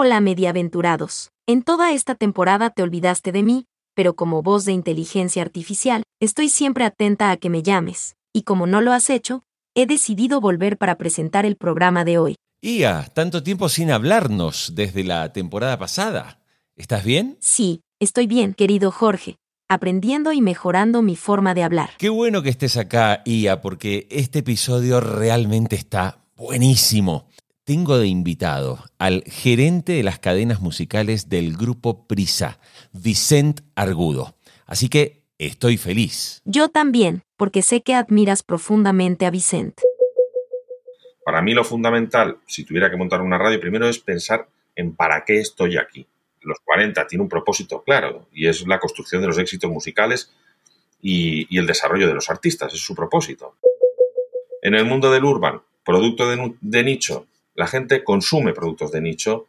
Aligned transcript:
Hola, 0.00 0.20
mediaventurados. 0.20 1.30
En 1.44 1.64
toda 1.64 1.90
esta 1.90 2.14
temporada 2.14 2.70
te 2.70 2.84
olvidaste 2.84 3.32
de 3.32 3.42
mí, 3.42 3.66
pero 3.96 4.14
como 4.14 4.44
voz 4.44 4.64
de 4.64 4.70
inteligencia 4.70 5.42
artificial, 5.42 6.04
estoy 6.20 6.50
siempre 6.50 6.84
atenta 6.84 7.32
a 7.32 7.36
que 7.36 7.50
me 7.50 7.64
llames, 7.64 8.14
y 8.32 8.42
como 8.42 8.68
no 8.68 8.80
lo 8.80 8.92
has 8.92 9.10
hecho, 9.10 9.42
he 9.74 9.86
decidido 9.86 10.40
volver 10.40 10.78
para 10.78 10.98
presentar 10.98 11.44
el 11.44 11.56
programa 11.56 12.04
de 12.04 12.18
hoy. 12.18 12.36
Ia, 12.62 13.10
tanto 13.12 13.42
tiempo 13.42 13.68
sin 13.68 13.90
hablarnos 13.90 14.70
desde 14.76 15.02
la 15.02 15.32
temporada 15.32 15.80
pasada. 15.80 16.38
¿Estás 16.76 17.02
bien? 17.02 17.36
Sí, 17.40 17.80
estoy 17.98 18.28
bien, 18.28 18.54
querido 18.54 18.92
Jorge, 18.92 19.34
aprendiendo 19.68 20.32
y 20.32 20.40
mejorando 20.40 21.02
mi 21.02 21.16
forma 21.16 21.54
de 21.54 21.64
hablar. 21.64 21.90
Qué 21.98 22.08
bueno 22.08 22.42
que 22.42 22.50
estés 22.50 22.76
acá, 22.76 23.22
Ia, 23.24 23.60
porque 23.60 24.06
este 24.12 24.38
episodio 24.38 25.00
realmente 25.00 25.74
está 25.74 26.24
buenísimo. 26.36 27.27
Tengo 27.68 27.98
de 27.98 28.06
invitado 28.06 28.82
al 28.98 29.22
gerente 29.26 29.92
de 29.92 30.02
las 30.02 30.18
cadenas 30.18 30.62
musicales 30.62 31.28
del 31.28 31.54
grupo 31.54 32.06
Prisa, 32.06 32.58
Vicent 32.94 33.60
Argudo. 33.74 34.36
Así 34.64 34.88
que 34.88 35.20
estoy 35.36 35.76
feliz. 35.76 36.40
Yo 36.46 36.70
también, 36.70 37.24
porque 37.36 37.60
sé 37.60 37.82
que 37.82 37.92
admiras 37.94 38.42
profundamente 38.42 39.26
a 39.26 39.30
Vicent. 39.30 39.82
Para 41.22 41.42
mí 41.42 41.52
lo 41.52 41.62
fundamental, 41.62 42.38
si 42.46 42.64
tuviera 42.64 42.90
que 42.90 42.96
montar 42.96 43.20
una 43.20 43.36
radio, 43.36 43.60
primero 43.60 43.86
es 43.86 43.98
pensar 43.98 44.48
en 44.74 44.96
para 44.96 45.26
qué 45.26 45.38
estoy 45.38 45.76
aquí. 45.76 46.06
Los 46.40 46.60
40 46.64 47.06
tiene 47.06 47.24
un 47.24 47.28
propósito 47.28 47.82
claro 47.82 48.28
y 48.32 48.46
es 48.46 48.66
la 48.66 48.78
construcción 48.78 49.20
de 49.20 49.28
los 49.28 49.36
éxitos 49.36 49.70
musicales 49.70 50.32
y, 51.02 51.46
y 51.54 51.58
el 51.58 51.66
desarrollo 51.66 52.08
de 52.08 52.14
los 52.14 52.30
artistas, 52.30 52.72
es 52.72 52.80
su 52.80 52.94
propósito. 52.94 53.56
En 54.62 54.74
el 54.74 54.86
mundo 54.86 55.12
del 55.12 55.26
urban, 55.26 55.60
producto 55.84 56.30
de, 56.30 56.54
de 56.62 56.82
nicho, 56.82 57.26
la 57.58 57.66
gente 57.66 58.04
consume 58.04 58.52
productos 58.52 58.92
de 58.92 59.00
nicho 59.00 59.46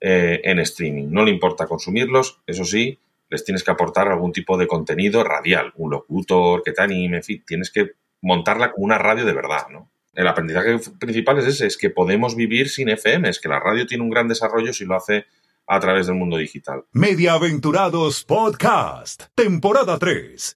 eh, 0.00 0.40
en 0.44 0.58
streaming. 0.60 1.08
No 1.10 1.22
le 1.22 1.30
importa 1.30 1.66
consumirlos, 1.66 2.40
eso 2.46 2.64
sí, 2.64 2.98
les 3.28 3.44
tienes 3.44 3.62
que 3.62 3.70
aportar 3.70 4.08
algún 4.08 4.32
tipo 4.32 4.56
de 4.56 4.66
contenido 4.66 5.22
radial, 5.22 5.74
un 5.76 5.90
locutor 5.90 6.62
que 6.62 6.72
te 6.72 6.80
anime, 6.80 7.18
en 7.18 7.22
fin, 7.22 7.44
tienes 7.46 7.70
que 7.70 7.90
montarla 8.22 8.72
como 8.72 8.86
una 8.86 8.96
radio 8.96 9.26
de 9.26 9.34
verdad, 9.34 9.68
¿no? 9.70 9.90
El 10.14 10.26
aprendizaje 10.26 10.78
principal 10.98 11.38
es 11.38 11.46
ese, 11.46 11.66
es 11.66 11.76
que 11.76 11.90
podemos 11.90 12.34
vivir 12.34 12.70
sin 12.70 12.88
FM, 12.88 13.28
es 13.28 13.38
que 13.38 13.50
la 13.50 13.60
radio 13.60 13.86
tiene 13.86 14.04
un 14.04 14.10
gran 14.10 14.26
desarrollo 14.26 14.72
si 14.72 14.86
lo 14.86 14.96
hace 14.96 15.26
a 15.66 15.78
través 15.80 16.06
del 16.06 16.16
mundo 16.16 16.38
digital. 16.38 16.84
Mediaventurados 16.92 18.24
Podcast, 18.24 19.24
temporada 19.34 19.98
3. 19.98 20.54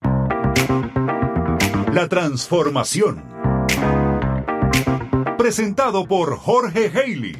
La 1.93 2.09
transformación. 2.09 3.44
Presentado 5.39 6.07
por 6.07 6.37
Jorge 6.39 6.93
Haley. 6.95 7.37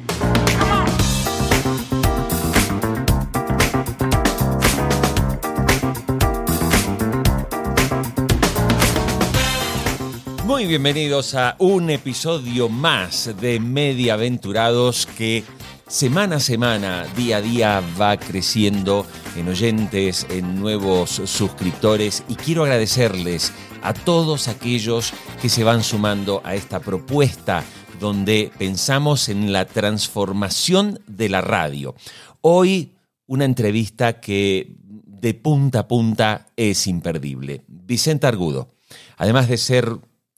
Muy 10.45 10.65
bienvenidos 10.65 11.35
a 11.35 11.55
un 11.57 11.89
episodio 11.89 12.67
más 12.67 13.33
de 13.39 13.61
Mediaventurados 13.61 15.05
que 15.05 15.45
semana 15.87 16.35
a 16.35 16.39
semana, 16.41 17.05
día 17.15 17.37
a 17.37 17.41
día 17.41 17.83
va 17.99 18.17
creciendo 18.17 19.05
en 19.37 19.47
oyentes, 19.47 20.27
en 20.29 20.59
nuevos 20.59 21.21
suscriptores 21.25 22.23
y 22.27 22.35
quiero 22.35 22.63
agradecerles 22.63 23.53
a 23.81 23.93
todos 23.93 24.49
aquellos 24.49 25.13
que 25.41 25.47
se 25.47 25.63
van 25.63 25.81
sumando 25.81 26.41
a 26.43 26.55
esta 26.55 26.79
propuesta 26.81 27.63
donde 27.99 28.51
pensamos 28.57 29.29
en 29.29 29.53
la 29.53 29.65
transformación 29.65 30.99
de 31.07 31.29
la 31.29 31.41
radio. 31.41 31.95
Hoy 32.41 32.91
una 33.27 33.45
entrevista 33.45 34.19
que 34.19 34.75
de 34.79 35.33
punta 35.33 35.79
a 35.79 35.87
punta 35.87 36.47
es 36.55 36.87
imperdible. 36.87 37.63
Vicente 37.67 38.27
Argudo, 38.27 38.73
además 39.17 39.47
de 39.47 39.57
ser 39.57 39.89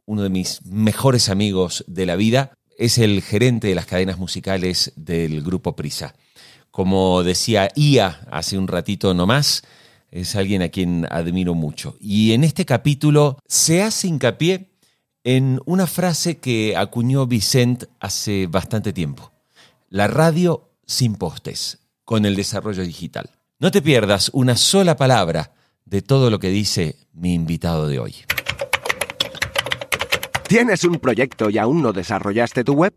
uno 0.05 0.23
de 0.23 0.29
mis 0.29 0.65
mejores 0.65 1.29
amigos 1.29 1.83
de 1.87 2.05
la 2.05 2.15
vida, 2.15 2.53
es 2.77 2.97
el 2.97 3.21
gerente 3.21 3.67
de 3.67 3.75
las 3.75 3.85
cadenas 3.85 4.17
musicales 4.17 4.93
del 4.95 5.41
grupo 5.41 5.75
Prisa. 5.75 6.15
Como 6.71 7.23
decía 7.23 7.69
Ia 7.75 8.21
hace 8.31 8.57
un 8.57 8.67
ratito 8.67 9.13
nomás, 9.13 9.63
es 10.11 10.35
alguien 10.35 10.61
a 10.61 10.69
quien 10.69 11.05
admiro 11.09 11.53
mucho. 11.53 11.97
Y 11.99 12.33
en 12.33 12.43
este 12.43 12.65
capítulo 12.65 13.39
se 13.47 13.81
hace 13.81 14.07
hincapié 14.07 14.69
en 15.27 15.59
una 15.65 15.87
frase 15.87 16.37
que 16.37 16.77
acuñó 16.77 17.27
Vicent 17.27 17.83
hace 17.99 18.47
bastante 18.47 18.93
tiempo. 18.93 19.33
La 19.89 20.07
radio 20.07 20.69
sin 20.85 21.15
postes, 21.15 21.79
con 22.05 22.25
el 22.25 22.37
desarrollo 22.37 22.81
digital. 22.83 23.31
No 23.59 23.69
te 23.69 23.81
pierdas 23.81 24.31
una 24.33 24.55
sola 24.55 24.95
palabra 24.95 25.51
de 25.83 26.01
todo 26.01 26.29
lo 26.29 26.39
que 26.39 26.47
dice 26.47 26.95
mi 27.11 27.33
invitado 27.33 27.89
de 27.89 27.99
hoy. 27.99 28.15
¿Tienes 30.47 30.85
un 30.85 30.97
proyecto 30.97 31.49
y 31.49 31.57
aún 31.57 31.81
no 31.81 31.91
desarrollaste 31.91 32.63
tu 32.63 32.75
web? 32.75 32.93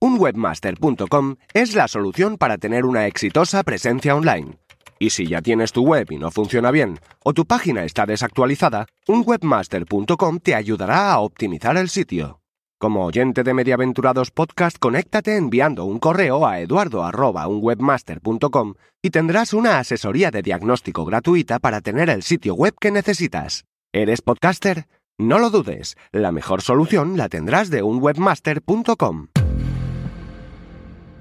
Un 0.00 0.18
webmaster.com 0.18 1.36
es 1.54 1.76
la 1.76 1.86
solución 1.86 2.38
para 2.38 2.58
tener 2.58 2.84
una 2.84 3.06
exitosa 3.06 3.62
presencia 3.62 4.16
online. 4.16 4.58
Y 5.02 5.10
si 5.10 5.26
ya 5.26 5.42
tienes 5.42 5.72
tu 5.72 5.82
web 5.82 6.06
y 6.12 6.16
no 6.16 6.30
funciona 6.30 6.70
bien, 6.70 7.00
o 7.24 7.32
tu 7.32 7.44
página 7.44 7.82
está 7.82 8.06
desactualizada, 8.06 8.86
un 9.08 9.24
webmaster.com 9.26 10.38
te 10.38 10.54
ayudará 10.54 11.10
a 11.10 11.18
optimizar 11.18 11.76
el 11.76 11.88
sitio. 11.88 12.38
Como 12.78 13.04
oyente 13.04 13.42
de 13.42 13.52
Mediaventurados 13.52 14.30
Podcast, 14.30 14.78
conéctate 14.78 15.36
enviando 15.36 15.86
un 15.86 15.98
correo 15.98 16.46
a 16.46 16.60
eduardo.unwebmaster.com 16.60 18.74
y 19.02 19.10
tendrás 19.10 19.54
una 19.54 19.80
asesoría 19.80 20.30
de 20.30 20.42
diagnóstico 20.42 21.04
gratuita 21.04 21.58
para 21.58 21.80
tener 21.80 22.08
el 22.08 22.22
sitio 22.22 22.54
web 22.54 22.76
que 22.80 22.92
necesitas. 22.92 23.64
¿Eres 23.92 24.22
podcaster? 24.22 24.86
No 25.18 25.40
lo 25.40 25.50
dudes, 25.50 25.96
la 26.12 26.30
mejor 26.30 26.62
solución 26.62 27.16
la 27.16 27.28
tendrás 27.28 27.70
de 27.70 27.82
unwebmaster.com. 27.82 29.30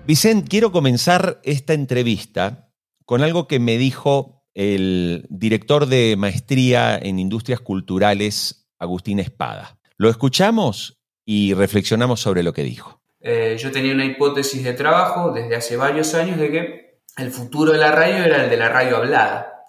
Vicente, 0.05 0.47
quiero 0.47 0.71
comenzar 0.71 1.41
esta 1.43 1.73
entrevista 1.73 2.67
con 3.05 3.21
algo 3.21 3.47
que 3.47 3.59
me 3.59 3.77
dijo 3.77 4.41
el 4.53 5.25
director 5.29 5.85
de 5.85 6.15
maestría 6.17 6.97
en 6.97 7.19
industrias 7.19 7.59
culturales, 7.59 8.67
Agustín 8.79 9.19
Espada. 9.19 9.77
Lo 9.97 10.09
escuchamos 10.09 10.99
y 11.25 11.53
reflexionamos 11.53 12.19
sobre 12.19 12.43
lo 12.43 12.53
que 12.53 12.63
dijo. 12.63 13.01
Eh, 13.19 13.55
yo 13.59 13.71
tenía 13.71 13.93
una 13.93 14.05
hipótesis 14.05 14.63
de 14.63 14.73
trabajo 14.73 15.31
desde 15.31 15.55
hace 15.55 15.77
varios 15.77 16.13
años 16.15 16.39
de 16.39 16.51
que 16.51 17.01
el 17.17 17.31
futuro 17.31 17.71
de 17.71 17.77
la 17.77 17.91
radio 17.91 18.23
era 18.23 18.43
el 18.43 18.49
de 18.49 18.57
la 18.57 18.69
radio 18.69 18.97
hablada. 18.97 19.65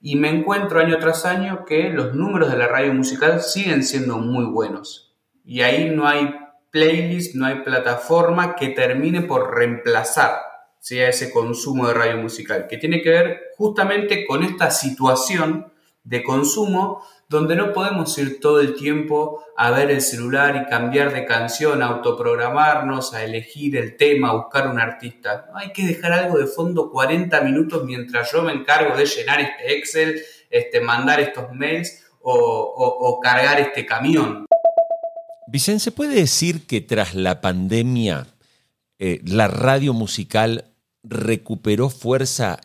Y 0.00 0.16
me 0.16 0.30
encuentro 0.30 0.80
año 0.80 0.98
tras 0.98 1.24
año 1.24 1.64
que 1.64 1.90
los 1.90 2.14
números 2.14 2.50
de 2.50 2.58
la 2.58 2.68
radio 2.68 2.92
musical 2.92 3.40
siguen 3.40 3.82
siendo 3.82 4.18
muy 4.18 4.44
buenos. 4.44 5.16
Y 5.44 5.62
ahí 5.62 5.90
no 5.90 6.06
hay 6.06 6.34
playlist, 6.70 7.34
no 7.34 7.46
hay 7.46 7.60
plataforma 7.62 8.54
que 8.56 8.68
termine 8.68 9.22
por 9.22 9.54
reemplazar 9.54 10.51
sea 10.82 11.10
ese 11.10 11.30
consumo 11.30 11.86
de 11.86 11.94
radio 11.94 12.16
musical, 12.16 12.66
que 12.68 12.76
tiene 12.76 13.02
que 13.02 13.10
ver 13.10 13.40
justamente 13.56 14.26
con 14.26 14.42
esta 14.42 14.72
situación 14.72 15.72
de 16.02 16.24
consumo 16.24 17.06
donde 17.28 17.54
no 17.54 17.72
podemos 17.72 18.18
ir 18.18 18.40
todo 18.40 18.58
el 18.58 18.74
tiempo 18.74 19.44
a 19.56 19.70
ver 19.70 19.92
el 19.92 20.02
celular 20.02 20.56
y 20.56 20.68
cambiar 20.68 21.14
de 21.14 21.24
canción, 21.24 21.82
a 21.82 21.86
autoprogramarnos, 21.86 23.14
a 23.14 23.22
elegir 23.22 23.76
el 23.76 23.96
tema, 23.96 24.30
a 24.30 24.34
buscar 24.34 24.66
un 24.66 24.80
artista. 24.80 25.48
Hay 25.54 25.72
que 25.72 25.86
dejar 25.86 26.14
algo 26.14 26.36
de 26.36 26.48
fondo 26.48 26.90
40 26.90 27.40
minutos 27.42 27.84
mientras 27.84 28.32
yo 28.32 28.42
me 28.42 28.52
encargo 28.52 28.96
de 28.96 29.06
llenar 29.06 29.40
este 29.40 29.78
Excel, 29.78 30.20
este, 30.50 30.80
mandar 30.80 31.20
estos 31.20 31.52
mails 31.52 32.02
o, 32.22 32.34
o 32.34 33.20
cargar 33.20 33.60
este 33.60 33.86
camión. 33.86 34.46
Vicente, 35.46 35.78
¿se 35.78 35.92
puede 35.92 36.16
decir 36.16 36.66
que 36.66 36.80
tras 36.80 37.14
la 37.14 37.40
pandemia 37.40 38.26
eh, 39.04 39.20
la 39.24 39.48
radio 39.48 39.94
musical 39.94 40.71
recuperó 41.02 41.88
fuerza 41.88 42.60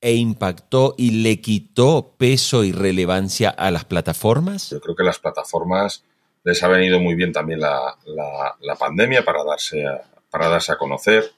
e 0.00 0.14
impactó 0.14 0.94
y 0.98 1.22
le 1.22 1.40
quitó 1.40 2.14
peso 2.18 2.64
y 2.64 2.72
relevancia 2.72 3.50
a 3.50 3.70
las 3.70 3.84
plataformas? 3.84 4.70
Yo 4.70 4.80
creo 4.80 4.96
que 4.96 5.04
las 5.04 5.18
plataformas 5.18 6.04
les 6.44 6.62
ha 6.62 6.68
venido 6.68 6.98
muy 6.98 7.14
bien 7.14 7.32
también 7.32 7.60
la, 7.60 7.96
la, 8.06 8.74
pandemia 8.76 9.24
para 9.24 9.44
darse 9.44 9.86
a, 9.86 10.02
para 10.28 10.48
darse 10.48 10.72
a 10.72 10.76
conocer, 10.76 11.30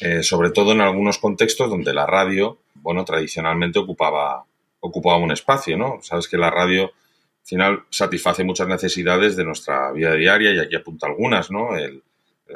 eh, 0.00 0.22
sobre 0.22 0.50
todo 0.50 0.72
en 0.72 0.82
algunos 0.82 1.18
contextos 1.18 1.70
donde 1.70 1.94
la 1.94 2.04
radio, 2.04 2.58
bueno, 2.74 3.04
tradicionalmente 3.04 3.78
ocupaba, 3.78 4.44
ocupaba 4.80 5.16
un 5.16 5.32
espacio, 5.32 5.78
¿no? 5.78 6.00
Sabes 6.02 6.28
que 6.28 6.36
la 6.36 6.50
radio 6.50 6.84
al 6.84 7.48
final 7.48 7.84
satisface 7.88 8.44
muchas 8.44 8.68
necesidades 8.68 9.36
de 9.36 9.44
nuestra 9.44 9.90
vida 9.92 10.12
diaria 10.14 10.52
y 10.52 10.58
aquí 10.58 10.76
apunta 10.76 11.06
algunas, 11.06 11.50
¿no? 11.50 11.74
El, 11.76 12.02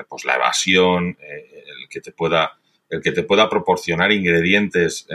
pues 0.07 0.25
la 0.27 0.37
evasión, 0.37 1.17
eh, 1.21 1.65
el 1.67 1.89
que 1.89 2.01
te 2.01 2.13
pueda 2.13 2.60
el 2.91 3.01
que 3.01 3.13
te 3.13 3.23
pueda 3.23 3.49
proporcionar 3.49 4.11
ingredientes 4.11 5.07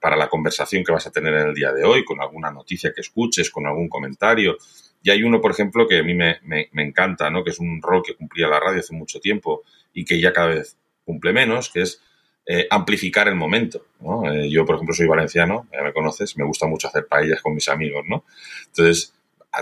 para 0.00 0.16
la 0.16 0.28
conversación 0.28 0.82
que 0.82 0.92
vas 0.92 1.06
a 1.06 1.12
tener 1.12 1.34
en 1.34 1.48
el 1.48 1.54
día 1.54 1.72
de 1.72 1.84
hoy, 1.84 2.04
con 2.04 2.20
alguna 2.20 2.50
noticia 2.50 2.92
que 2.92 3.02
escuches, 3.02 3.50
con 3.50 3.66
algún 3.66 3.88
comentario. 3.88 4.56
Y 5.02 5.10
hay 5.10 5.22
uno, 5.22 5.40
por 5.40 5.50
ejemplo, 5.50 5.86
que 5.86 5.98
a 5.98 6.02
mí 6.02 6.14
me, 6.14 6.38
me, 6.42 6.68
me 6.72 6.82
encanta, 6.82 7.30
¿no? 7.30 7.44
que 7.44 7.50
es 7.50 7.60
un 7.60 7.80
rol 7.82 8.02
que 8.04 8.14
cumplía 8.14 8.48
la 8.48 8.58
radio 8.58 8.80
hace 8.80 8.94
mucho 8.94 9.20
tiempo 9.20 9.62
y 9.92 10.04
que 10.04 10.18
ya 10.20 10.32
cada 10.32 10.48
vez 10.48 10.78
cumple 11.04 11.32
menos, 11.32 11.70
que 11.70 11.82
es 11.82 12.02
eh, 12.46 12.66
amplificar 12.70 13.28
el 13.28 13.34
momento. 13.34 13.84
¿no? 14.00 14.32
Eh, 14.32 14.48
yo, 14.48 14.64
por 14.64 14.76
ejemplo, 14.76 14.94
soy 14.94 15.06
valenciano, 15.06 15.68
ya 15.70 15.82
me 15.82 15.92
conoces, 15.92 16.34
me 16.38 16.46
gusta 16.46 16.66
mucho 16.66 16.88
hacer 16.88 17.06
paellas 17.06 17.42
con 17.42 17.54
mis 17.54 17.68
amigos, 17.68 18.04
¿no? 18.08 18.24
Entonces, 18.68 19.14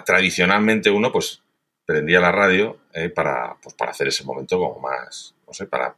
tradicionalmente 0.04 0.88
uno, 0.88 1.10
pues, 1.10 1.42
prendía 1.84 2.20
la 2.20 2.30
radio 2.30 2.78
eh, 2.92 3.08
para, 3.08 3.56
pues, 3.60 3.74
para 3.74 3.90
hacer 3.90 4.06
ese 4.06 4.22
momento 4.22 4.56
como 4.56 4.78
más, 4.78 5.34
no 5.48 5.52
sé, 5.52 5.66
para 5.66 5.96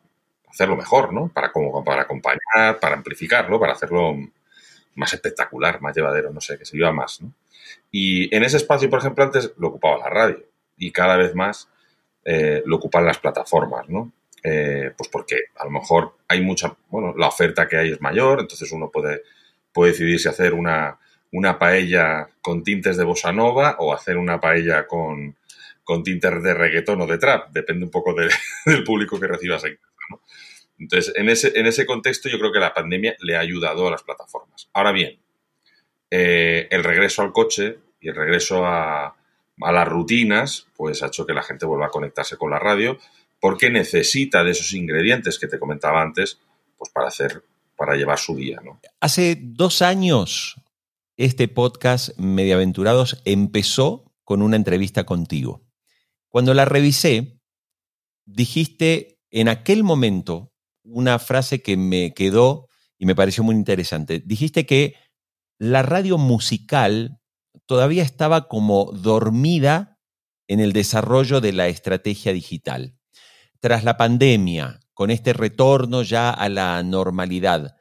hacerlo 0.59 0.77
mejor, 0.77 1.13
¿no? 1.13 1.29
Para, 1.29 1.53
como, 1.53 1.85
para 1.85 2.03
acompañar, 2.03 2.81
para 2.81 2.97
amplificarlo, 2.97 3.61
para 3.61 3.75
hacerlo 3.75 4.17
más 4.95 5.13
espectacular, 5.13 5.81
más 5.81 5.97
llevadero, 5.97 6.33
no 6.33 6.41
sé, 6.41 6.59
que 6.59 6.65
se 6.65 6.77
viva 6.77 6.93
más, 6.93 7.23
¿no? 7.23 7.33
Y 7.91 8.35
en 8.35 8.43
ese 8.43 8.57
espacio, 8.57 8.91
por 8.91 8.99
ejemplo, 8.99 9.25
antes 9.25 9.53
lo 9.59 9.69
ocupaba 9.69 9.99
la 9.99 10.11
radio 10.11 10.45
y 10.77 10.91
cada 10.91 11.17
vez 11.17 11.35
más 11.35 11.69
lo 12.67 12.77
ocupan 12.77 13.07
las 13.07 13.19
plataformas, 13.19 13.89
¿no? 13.89 14.13
Eh, 14.43 14.93
pues 14.97 15.09
porque 15.09 15.37
a 15.57 15.65
lo 15.65 15.71
mejor 15.71 16.17
hay 16.29 16.41
mucha, 16.41 16.77
bueno, 16.89 17.15
la 17.17 17.29
oferta 17.29 17.67
que 17.67 17.77
hay 17.77 17.93
es 17.93 18.01
mayor, 18.01 18.41
entonces 18.41 18.71
uno 18.71 18.91
puede, 18.91 19.23
puede 19.73 19.93
decidir 19.93 20.21
si 20.21 20.29
hacer 20.29 20.55
una, 20.55 20.99
una 21.33 21.59
paella 21.59 22.29
con 22.41 22.63
tintes 22.63 22.97
de 22.97 23.05
bossa 23.05 23.33
nova 23.33 23.77
o 23.81 23.93
hacer 23.93 24.17
una 24.17 24.41
paella 24.41 24.87
con, 24.87 25.37
con 25.83 26.03
tintes 26.05 26.43
de 26.43 26.55
reggaetón 26.55 27.01
o 27.01 27.07
de 27.07 27.19
trap, 27.19 27.51
depende 27.51 27.85
un 27.85 27.91
poco 27.91 28.15
del 28.67 28.85
público 28.85 29.19
que 29.19 29.27
recibas 29.27 29.65
en 29.65 29.77
casa, 29.77 30.23
Entonces, 30.79 31.13
en 31.17 31.29
ese, 31.29 31.59
en 31.59 31.67
ese 31.67 31.87
contexto 31.87 32.29
yo 32.29 32.39
creo 32.39 32.53
que 32.53 32.61
la 32.61 32.75
pandemia 32.75 33.17
le 33.21 33.37
ha 33.37 33.41
ayudado 33.41 33.87
a 33.89 33.91
las 33.91 34.03
plataformas. 34.03 34.69
Ahora 34.73 34.93
bien, 34.93 35.19
eh, 36.11 36.69
el 36.71 36.85
regreso 36.85 37.23
al 37.23 37.33
coche 37.33 37.79
y 38.01 38.09
el 38.09 38.15
regreso 38.15 38.65
a, 38.65 39.17
a 39.61 39.73
las 39.73 39.89
rutinas, 39.89 40.67
pues 40.77 41.03
ha 41.03 41.09
hecho 41.09 41.27
que 41.27 41.35
la 41.35 41.43
gente 41.43 41.67
vuelva 41.67 41.87
a 41.87 41.91
conectarse 41.91 42.37
con 42.37 42.51
la 42.51 42.59
radio 42.59 42.99
porque 43.41 43.71
necesita 43.71 44.45
de 44.45 44.53
esos 44.53 44.73
ingredientes 44.73 45.39
que 45.39 45.49
te 45.49 45.59
comentaba 45.59 46.03
antes, 46.03 46.41
pues 46.77 46.91
para 46.91 47.09
hacer, 47.09 47.45
para 47.77 47.97
llevar 47.97 48.19
su 48.19 48.37
día. 48.37 48.61
Hace 49.01 49.39
dos 49.41 49.83
años, 49.83 50.57
este 51.17 51.49
podcast 51.49 52.17
Mediaventurados 52.19 53.21
empezó 53.25 54.13
con 54.25 54.43
una 54.43 54.57
entrevista 54.57 55.05
contigo. 55.05 55.63
Cuando 56.29 56.55
la 56.55 56.65
revisé, 56.65 57.41
dijiste 58.25 59.19
en 59.31 59.49
aquel 59.49 59.85
momento 59.85 60.48
una 60.88 61.19
frase 61.19 61.62
que 61.62 61.76
me 61.76 62.14
quedó 62.14 62.69
y 62.99 63.06
me 63.06 63.14
pareció 63.14 63.44
muy 63.44 63.55
interesante. 63.55 64.23
Dijiste 64.25 64.67
que 64.67 64.94
la 65.58 65.82
radio 65.82 66.19
musical 66.19 67.20
todavía 67.67 68.02
estaba 68.02 68.49
como 68.49 68.93
dormida 68.93 69.99
en 70.46 70.61
el 70.61 70.73
desarrollo 70.73 71.40
de 71.40 71.52
la 71.52 71.69
estrategia 71.69 72.32
digital 72.32 72.99
tras 73.61 73.85
la 73.85 73.96
pandemia, 73.96 74.81
con 74.94 75.11
este 75.11 75.32
retorno 75.32 76.02
ya 76.02 76.31
a 76.31 76.49
la 76.49 76.82
normalidad, 76.82 77.76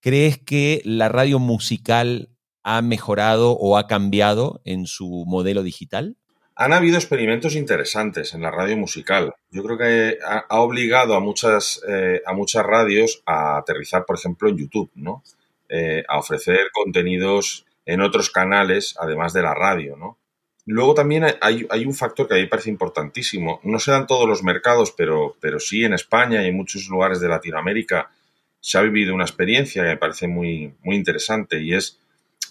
¿crees 0.00 0.38
que 0.38 0.82
la 0.84 1.08
radio 1.08 1.38
musical 1.38 2.30
ha 2.62 2.82
mejorado 2.82 3.52
o 3.52 3.76
ha 3.76 3.86
cambiado 3.86 4.60
en 4.64 4.86
su 4.86 5.24
modelo 5.26 5.62
digital? 5.62 6.16
Han 6.58 6.72
habido 6.72 6.96
experimentos 6.96 7.54
interesantes 7.54 8.32
en 8.32 8.40
la 8.40 8.50
radio 8.50 8.78
musical. 8.78 9.34
Yo 9.50 9.62
creo 9.62 9.76
que 9.76 10.18
ha, 10.24 10.60
obligado 10.60 11.14
a 11.14 11.20
muchas, 11.20 11.82
eh, 11.86 12.22
a 12.24 12.32
muchas 12.32 12.64
radios 12.64 13.22
a 13.26 13.58
aterrizar, 13.58 14.06
por 14.06 14.16
ejemplo, 14.16 14.48
en 14.48 14.56
YouTube, 14.56 14.90
¿no? 14.94 15.22
Eh, 15.68 16.02
a 16.08 16.18
ofrecer 16.18 16.70
contenidos 16.72 17.66
en 17.84 18.00
otros 18.00 18.30
canales, 18.30 18.94
además 18.98 19.34
de 19.34 19.42
la 19.42 19.52
radio, 19.52 19.96
¿no? 19.96 20.18
Luego 20.64 20.94
también 20.94 21.26
hay, 21.42 21.84
un 21.84 21.94
factor 21.94 22.26
que 22.26 22.34
a 22.34 22.38
mí 22.38 22.46
parece 22.46 22.70
importantísimo. 22.70 23.60
No 23.62 23.78
se 23.78 23.90
dan 23.90 24.06
todos 24.06 24.26
los 24.26 24.42
mercados, 24.42 24.92
pero, 24.96 25.36
pero 25.40 25.60
sí 25.60 25.84
en 25.84 25.92
España 25.92 26.42
y 26.42 26.48
en 26.48 26.56
muchos 26.56 26.88
lugares 26.88 27.20
de 27.20 27.28
Latinoamérica 27.28 28.10
se 28.58 28.78
ha 28.78 28.82
vivido 28.82 29.14
una 29.14 29.24
experiencia 29.24 29.82
que 29.82 29.90
me 29.90 29.96
parece 29.96 30.26
muy, 30.26 30.74
muy 30.82 30.96
interesante 30.96 31.60
y 31.60 31.74
es, 31.74 32.00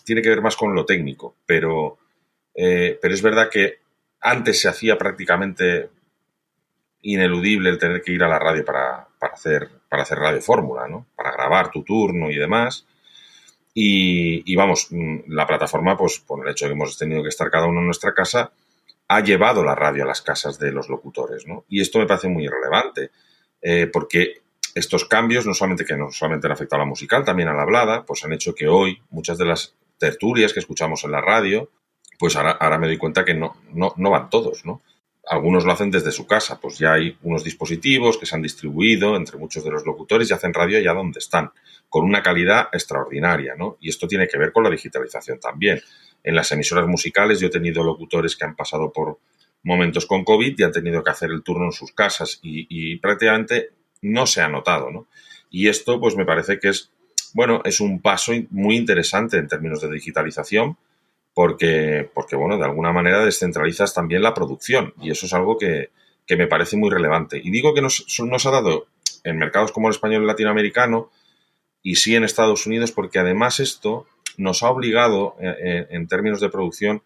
tiene 0.05 0.21
que 0.21 0.29
ver 0.29 0.41
más 0.41 0.55
con 0.55 0.73
lo 0.75 0.85
técnico, 0.85 1.35
pero, 1.45 1.97
eh, 2.53 2.97
pero 3.01 3.13
es 3.13 3.21
verdad 3.21 3.49
que 3.51 3.84
antes 4.25 4.60
se 4.60 4.68
hacía 4.68 4.98
prácticamente 4.98 5.89
ineludible 7.04 7.69
el 7.69 7.77
tener 7.77 8.01
que 8.01 8.12
ir 8.12 8.24
a 8.24 8.27
la 8.27 8.39
radio 8.39 8.66
para, 8.66 9.07
para 9.19 9.33
hacer, 9.33 9.69
para 9.88 10.01
hacer 10.01 10.18
radio 10.18 10.42
fórmula, 10.42 10.88
¿no? 10.88 11.06
Para 11.16 11.31
grabar 11.31 11.69
tu 11.69 11.83
turno 11.83 12.31
y 12.31 12.36
demás. 12.36 12.88
Y, 13.72 14.56
vamos, 14.56 14.88
mm, 14.89 15.27
la 15.27 15.45
plataforma, 15.45 15.95
pues 15.95 16.19
por 16.19 16.44
el 16.44 16.51
hecho 16.51 16.66
de 16.66 16.69
que 16.69 16.74
hemos 16.74 16.98
tenido 16.98 17.22
que 17.22 17.30
estar 17.30 17.51
cada 17.51 17.68
uno 17.68 17.81
en 17.81 17.86
nuestra 17.86 18.16
casa, 18.16 18.51
ha 19.07 19.19
llevado 19.19 19.63
la 19.63 19.75
radio 19.75 20.04
a 20.04 20.07
las 20.07 20.24
casas 20.24 20.57
de 20.57 20.72
los 20.72 20.89
locutores, 20.89 21.45
¿no? 21.45 21.66
Y 21.69 21.81
esto 21.81 22.00
me 22.00 22.07
parece 22.07 22.27
muy 22.27 22.48
relevante, 22.48 23.12
eh, 23.62 23.86
porque 23.94 24.42
estos 24.74 25.06
cambios, 25.06 25.45
no 25.45 25.54
solamente 25.54 25.86
que 25.86 25.95
no 25.95 26.12
solamente 26.12 26.48
han 26.48 26.54
afectado 26.54 26.81
a 26.81 26.86
la 26.86 26.89
musical, 26.89 27.24
también 27.24 27.50
a 27.50 27.54
la 27.54 27.62
hablada, 27.62 28.06
pues 28.06 28.25
han 28.25 28.33
hecho 28.33 28.56
que 28.56 28.68
hoy 28.68 29.04
muchas 29.12 29.38
de 29.38 29.45
las 29.45 29.75
tertulias 30.00 30.51
que 30.51 30.62
escuchamos 30.62 31.04
en 31.04 31.12
la 31.12 31.22
radio, 31.22 31.69
pues 32.17 32.35
ahora, 32.35 32.51
ahora 32.51 32.77
me 32.77 32.88
doy 32.88 32.97
cuenta 32.97 33.25
que 33.25 33.33
no, 33.33 33.57
no, 33.73 33.94
no 33.97 34.09
van 34.09 34.29
todos, 34.29 34.65
¿no? 34.65 34.81
Algunos 35.27 35.65
lo 35.65 35.71
hacen 35.71 35.89
desde 35.89 36.12
su 36.12 36.27
casa, 36.27 36.59
pues 36.62 36.77
ya 36.77 36.94
hay 36.94 37.17
unos 37.23 37.44
dispositivos 37.44 38.17
que 38.17 38.27
se 38.27 38.35
han 38.35 38.44
distribuido 38.44 39.15
entre 39.15 39.38
muchos 39.38 39.63
de 39.63 39.71
los 39.71 39.85
locutores 39.85 40.29
y 40.29 40.33
hacen 40.33 40.53
radio 40.53 40.77
allá 40.77 40.94
donde 40.94 41.19
están, 41.19 41.51
con 41.89 42.06
una 42.06 42.21
calidad 42.21 42.67
extraordinaria, 42.71 43.56
¿no? 43.56 43.77
Y 43.79 43.89
esto 43.89 44.07
tiene 44.07 44.27
que 44.27 44.38
ver 44.38 44.51
con 44.51 44.63
la 44.63 44.69
digitalización 44.69 45.39
también. 45.39 45.81
En 46.23 46.35
las 46.35 46.51
emisoras 46.51 46.88
musicales 46.88 47.39
yo 47.39 47.47
he 47.47 47.51
tenido 47.51 47.83
locutores 47.83 48.35
que 48.35 48.45
han 48.45 48.56
pasado 48.56 48.91
por 48.91 49.19
momentos 49.63 50.06
con 50.06 50.23
COVID 50.23 50.56
y 50.57 50.63
han 50.63 50.71
tenido 50.71 51.03
que 51.03 51.12
hacer 51.12 51.31
el 51.31 51.41
turno 51.41 51.65
en 51.65 51.71
sus 51.71 51.91
casas 51.91 52.39
y, 52.41 52.97
prácticamente 52.97 53.71
no 54.01 54.27
se 54.27 54.41
ha 54.41 54.47
notado, 54.47 54.91
¿no? 54.91 55.07
Y 55.50 55.67
esto 55.69 56.00
pues 56.00 56.15
me 56.15 56.25
parece 56.25 56.59
que 56.59 56.69
es, 56.69 56.91
bueno, 57.33 57.62
es 57.65 57.79
un 57.79 58.00
paso 58.00 58.33
muy 58.51 58.75
interesante 58.75 59.38
en 59.38 59.47
términos 59.47 59.81
de 59.81 59.89
digitalización 59.89 60.77
porque, 61.35 62.09
porque, 62.13 62.37
bueno, 62.37 62.57
de 62.57 62.63
alguna 62.63 62.93
manera 62.93 63.23
descentralizas 63.23 63.93
también 63.93 64.23
la 64.23 64.33
producción 64.33 64.93
y 65.01 65.11
eso 65.11 65.25
es 65.27 65.33
algo 65.33 65.57
que, 65.57 65.91
me 66.29 66.47
parece 66.47 66.77
muy 66.77 66.89
relevante. 66.89 67.39
Y 67.43 67.51
digo 67.51 67.75
que 67.75 67.81
nos, 67.81 68.05
nos, 68.19 68.45
ha 68.47 68.51
dado 68.51 68.87
en 69.23 69.37
mercados 69.37 69.71
como 69.71 69.87
el 69.87 69.91
español 69.93 70.23
y 70.23 70.27
latinoamericano 70.27 71.11
y 71.83 71.95
sí 71.97 72.15
en 72.15 72.23
Estados 72.23 72.65
Unidos 72.65 72.93
porque 72.93 73.19
además 73.19 73.59
esto 73.59 74.07
nos 74.37 74.63
ha 74.63 74.69
obligado 74.69 75.35
eh, 75.39 75.55
eh, 75.59 75.87
en, 75.91 76.07
términos 76.07 76.39
de 76.39 76.49
producción 76.49 77.03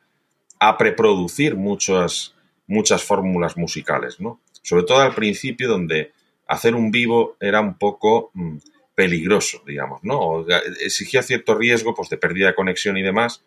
a 0.59 0.77
preproducir 0.77 1.55
muchas, 1.55 2.35
muchas 2.67 3.03
fórmulas 3.03 3.57
musicales, 3.57 4.19
¿no? 4.19 4.39
Sobre 4.61 4.83
todo 4.83 4.99
al 4.99 5.15
principio 5.15 5.67
donde 5.67 6.11
hacer 6.47 6.75
un 6.75 6.91
vivo 6.91 7.35
era 7.39 7.61
un 7.61 7.77
poco 7.79 8.29
mm, 8.35 8.57
peligroso, 8.93 9.63
digamos, 9.65 10.03
¿no? 10.03 10.19
O 10.19 10.45
exigía 10.81 11.23
cierto 11.23 11.55
riesgo 11.55 11.95
pues, 11.95 12.09
de 12.09 12.17
pérdida 12.17 12.47
de 12.47 12.55
conexión 12.55 12.95
y 12.95 13.01
demás 13.01 13.43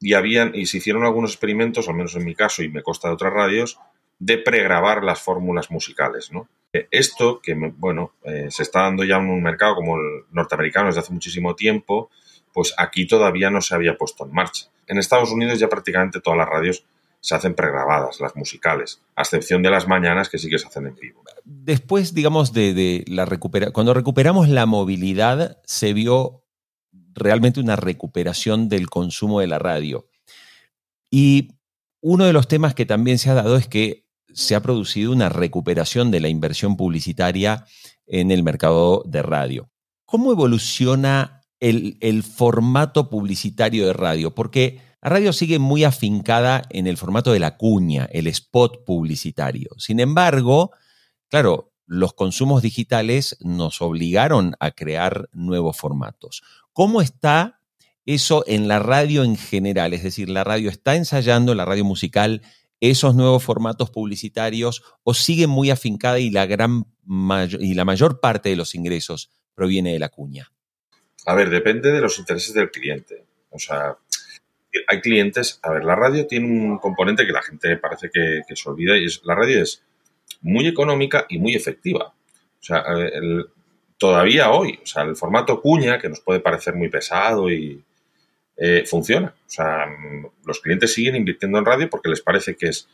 y 0.00 0.14
habían 0.14 0.54
y 0.54 0.66
se 0.66 0.78
hicieron 0.78 1.04
algunos 1.04 1.32
experimentos, 1.32 1.88
al 1.88 1.94
menos 1.94 2.14
en 2.14 2.24
mi 2.24 2.34
caso 2.34 2.62
y 2.62 2.68
me 2.68 2.82
consta 2.82 3.08
de 3.08 3.14
otras 3.14 3.32
radios, 3.32 3.78
de 4.18 4.38
pregrabar 4.38 5.04
las 5.04 5.20
fórmulas 5.20 5.70
musicales, 5.70 6.32
¿no? 6.32 6.48
Eh, 6.72 6.86
esto 6.90 7.40
que 7.42 7.54
bueno 7.54 8.12
eh, 8.24 8.48
se 8.50 8.62
está 8.62 8.82
dando 8.82 9.04
ya 9.04 9.16
en 9.16 9.30
un 9.30 9.42
mercado 9.42 9.76
como 9.76 9.96
el 9.96 10.24
norteamericano 10.32 10.88
desde 10.88 11.00
hace 11.00 11.12
muchísimo 11.12 11.54
tiempo, 11.54 12.10
pues 12.52 12.74
aquí 12.76 13.06
todavía 13.06 13.50
no 13.50 13.60
se 13.60 13.74
había 13.74 13.96
puesto 13.96 14.24
en 14.24 14.32
marcha. 14.32 14.66
En 14.86 14.98
Estados 14.98 15.30
Unidos 15.30 15.58
ya 15.58 15.68
prácticamente 15.68 16.20
todas 16.20 16.38
las 16.38 16.48
radios 16.48 16.84
se 17.20 17.34
hacen 17.34 17.54
pregrabadas, 17.54 18.20
las 18.20 18.36
musicales, 18.36 19.02
a 19.16 19.22
excepción 19.22 19.62
de 19.62 19.70
las 19.70 19.88
mañanas 19.88 20.28
que 20.28 20.38
sí 20.38 20.48
que 20.48 20.58
se 20.58 20.66
hacen 20.66 20.86
en 20.86 20.94
vivo. 20.94 21.22
Después, 21.44 22.14
digamos, 22.14 22.52
de, 22.52 23.04
la 23.08 23.24
recupera 23.24 23.70
cuando 23.72 23.94
recuperamos 23.94 24.48
la 24.48 24.66
movilidad, 24.66 25.58
se 25.64 25.92
vio 25.92 26.42
realmente 27.18 27.60
una 27.60 27.76
recuperación 27.76 28.68
del 28.68 28.88
consumo 28.88 29.40
de 29.40 29.46
la 29.46 29.58
radio. 29.58 30.08
Y 31.10 31.48
uno 32.00 32.24
de 32.24 32.32
los 32.32 32.48
temas 32.48 32.74
que 32.74 32.86
también 32.86 33.18
se 33.18 33.30
ha 33.30 33.34
dado 33.34 33.56
es 33.56 33.66
que 33.66 34.06
se 34.32 34.54
ha 34.54 34.62
producido 34.62 35.12
una 35.12 35.28
recuperación 35.28 36.10
de 36.10 36.20
la 36.20 36.28
inversión 36.28 36.76
publicitaria 36.76 37.64
en 38.06 38.30
el 38.30 38.42
mercado 38.42 39.02
de 39.06 39.22
radio. 39.22 39.70
¿Cómo 40.04 40.32
evoluciona 40.32 41.42
el, 41.60 41.98
el, 42.00 42.22
formato 42.22 43.10
publicitario 43.10 43.86
de 43.86 43.92
radio? 43.92 44.34
Porque 44.34 44.80
la 45.02 45.10
radio 45.10 45.32
sigue 45.32 45.58
muy 45.58 45.84
afincada 45.84 46.62
en 46.70 46.86
el 46.86 46.96
formato 46.96 47.32
de 47.32 47.40
la 47.40 47.56
cuña, 47.56 48.08
el 48.12 48.26
spot 48.28 48.84
publicitario. 48.84 49.70
Sin 49.78 50.00
embargo, 50.00 50.72
claro, 51.28 51.72
los 51.88 52.12
consumos 52.12 52.62
digitales 52.62 53.36
nos 53.40 53.80
obligaron 53.80 54.54
a 54.60 54.70
crear 54.72 55.28
nuevos 55.32 55.76
formatos. 55.76 56.42
¿Cómo 56.74 57.00
está 57.00 57.62
eso 58.04 58.44
en 58.46 58.68
la 58.68 58.78
radio 58.78 59.24
en 59.24 59.36
general? 59.36 59.94
Es 59.94 60.02
decir, 60.02 60.28
¿la 60.28 60.44
radio 60.44 60.68
está 60.68 60.96
ensayando, 60.96 61.54
la 61.54 61.64
radio 61.64 61.86
musical, 61.86 62.42
esos 62.80 63.14
nuevos 63.14 63.42
formatos 63.42 63.90
publicitarios 63.90 64.82
o 65.02 65.14
sigue 65.14 65.46
muy 65.46 65.70
afincada 65.70 66.20
y 66.20 66.30
la, 66.30 66.44
gran 66.44 66.84
y 67.58 67.72
la 67.72 67.86
mayor 67.86 68.20
parte 68.20 68.50
de 68.50 68.56
los 68.56 68.74
ingresos 68.74 69.30
proviene 69.54 69.94
de 69.94 69.98
la 69.98 70.10
cuña? 70.10 70.52
A 71.24 71.34
ver, 71.34 71.48
depende 71.48 71.90
de 71.90 72.02
los 72.02 72.18
intereses 72.18 72.52
del 72.52 72.70
cliente. 72.70 73.24
O 73.50 73.58
sea, 73.58 73.96
hay 74.88 75.00
clientes, 75.00 75.58
a 75.62 75.72
ver, 75.72 75.84
la 75.84 75.96
radio 75.96 76.26
tiene 76.26 76.46
un 76.46 76.78
componente 76.78 77.26
que 77.26 77.32
la 77.32 77.42
gente 77.42 77.78
parece 77.78 78.10
que, 78.12 78.42
se 78.54 78.68
olvida 78.68 78.98
y 78.98 79.06
es 79.06 79.22
la 79.24 79.34
radio 79.34 79.62
es 79.62 79.82
muy 80.40 80.66
económica 80.66 81.26
y 81.28 81.38
muy 81.38 81.54
efectiva. 81.54 82.14
O 82.60 82.62
sea, 82.62 82.84
el, 83.12 83.46
todavía 83.98 84.50
hoy, 84.50 84.78
o 84.82 84.86
sea, 84.86 85.02
el 85.02 85.16
formato 85.16 85.60
cuña, 85.60 85.98
que 85.98 86.08
nos 86.08 86.20
puede 86.20 86.40
parecer 86.40 86.74
muy 86.74 86.88
pesado 86.88 87.50
y 87.50 87.84
eh, 88.56 88.84
funciona. 88.86 89.34
O 89.46 89.50
sea, 89.50 89.86
los 90.44 90.60
clientes 90.60 90.92
siguen 90.94 91.16
invirtiendo 91.16 91.58
en 91.58 91.64
radio 91.64 91.90
porque 91.90 92.08
les 92.08 92.22
parece 92.22 92.56
que 92.56 92.68
es 92.68 92.88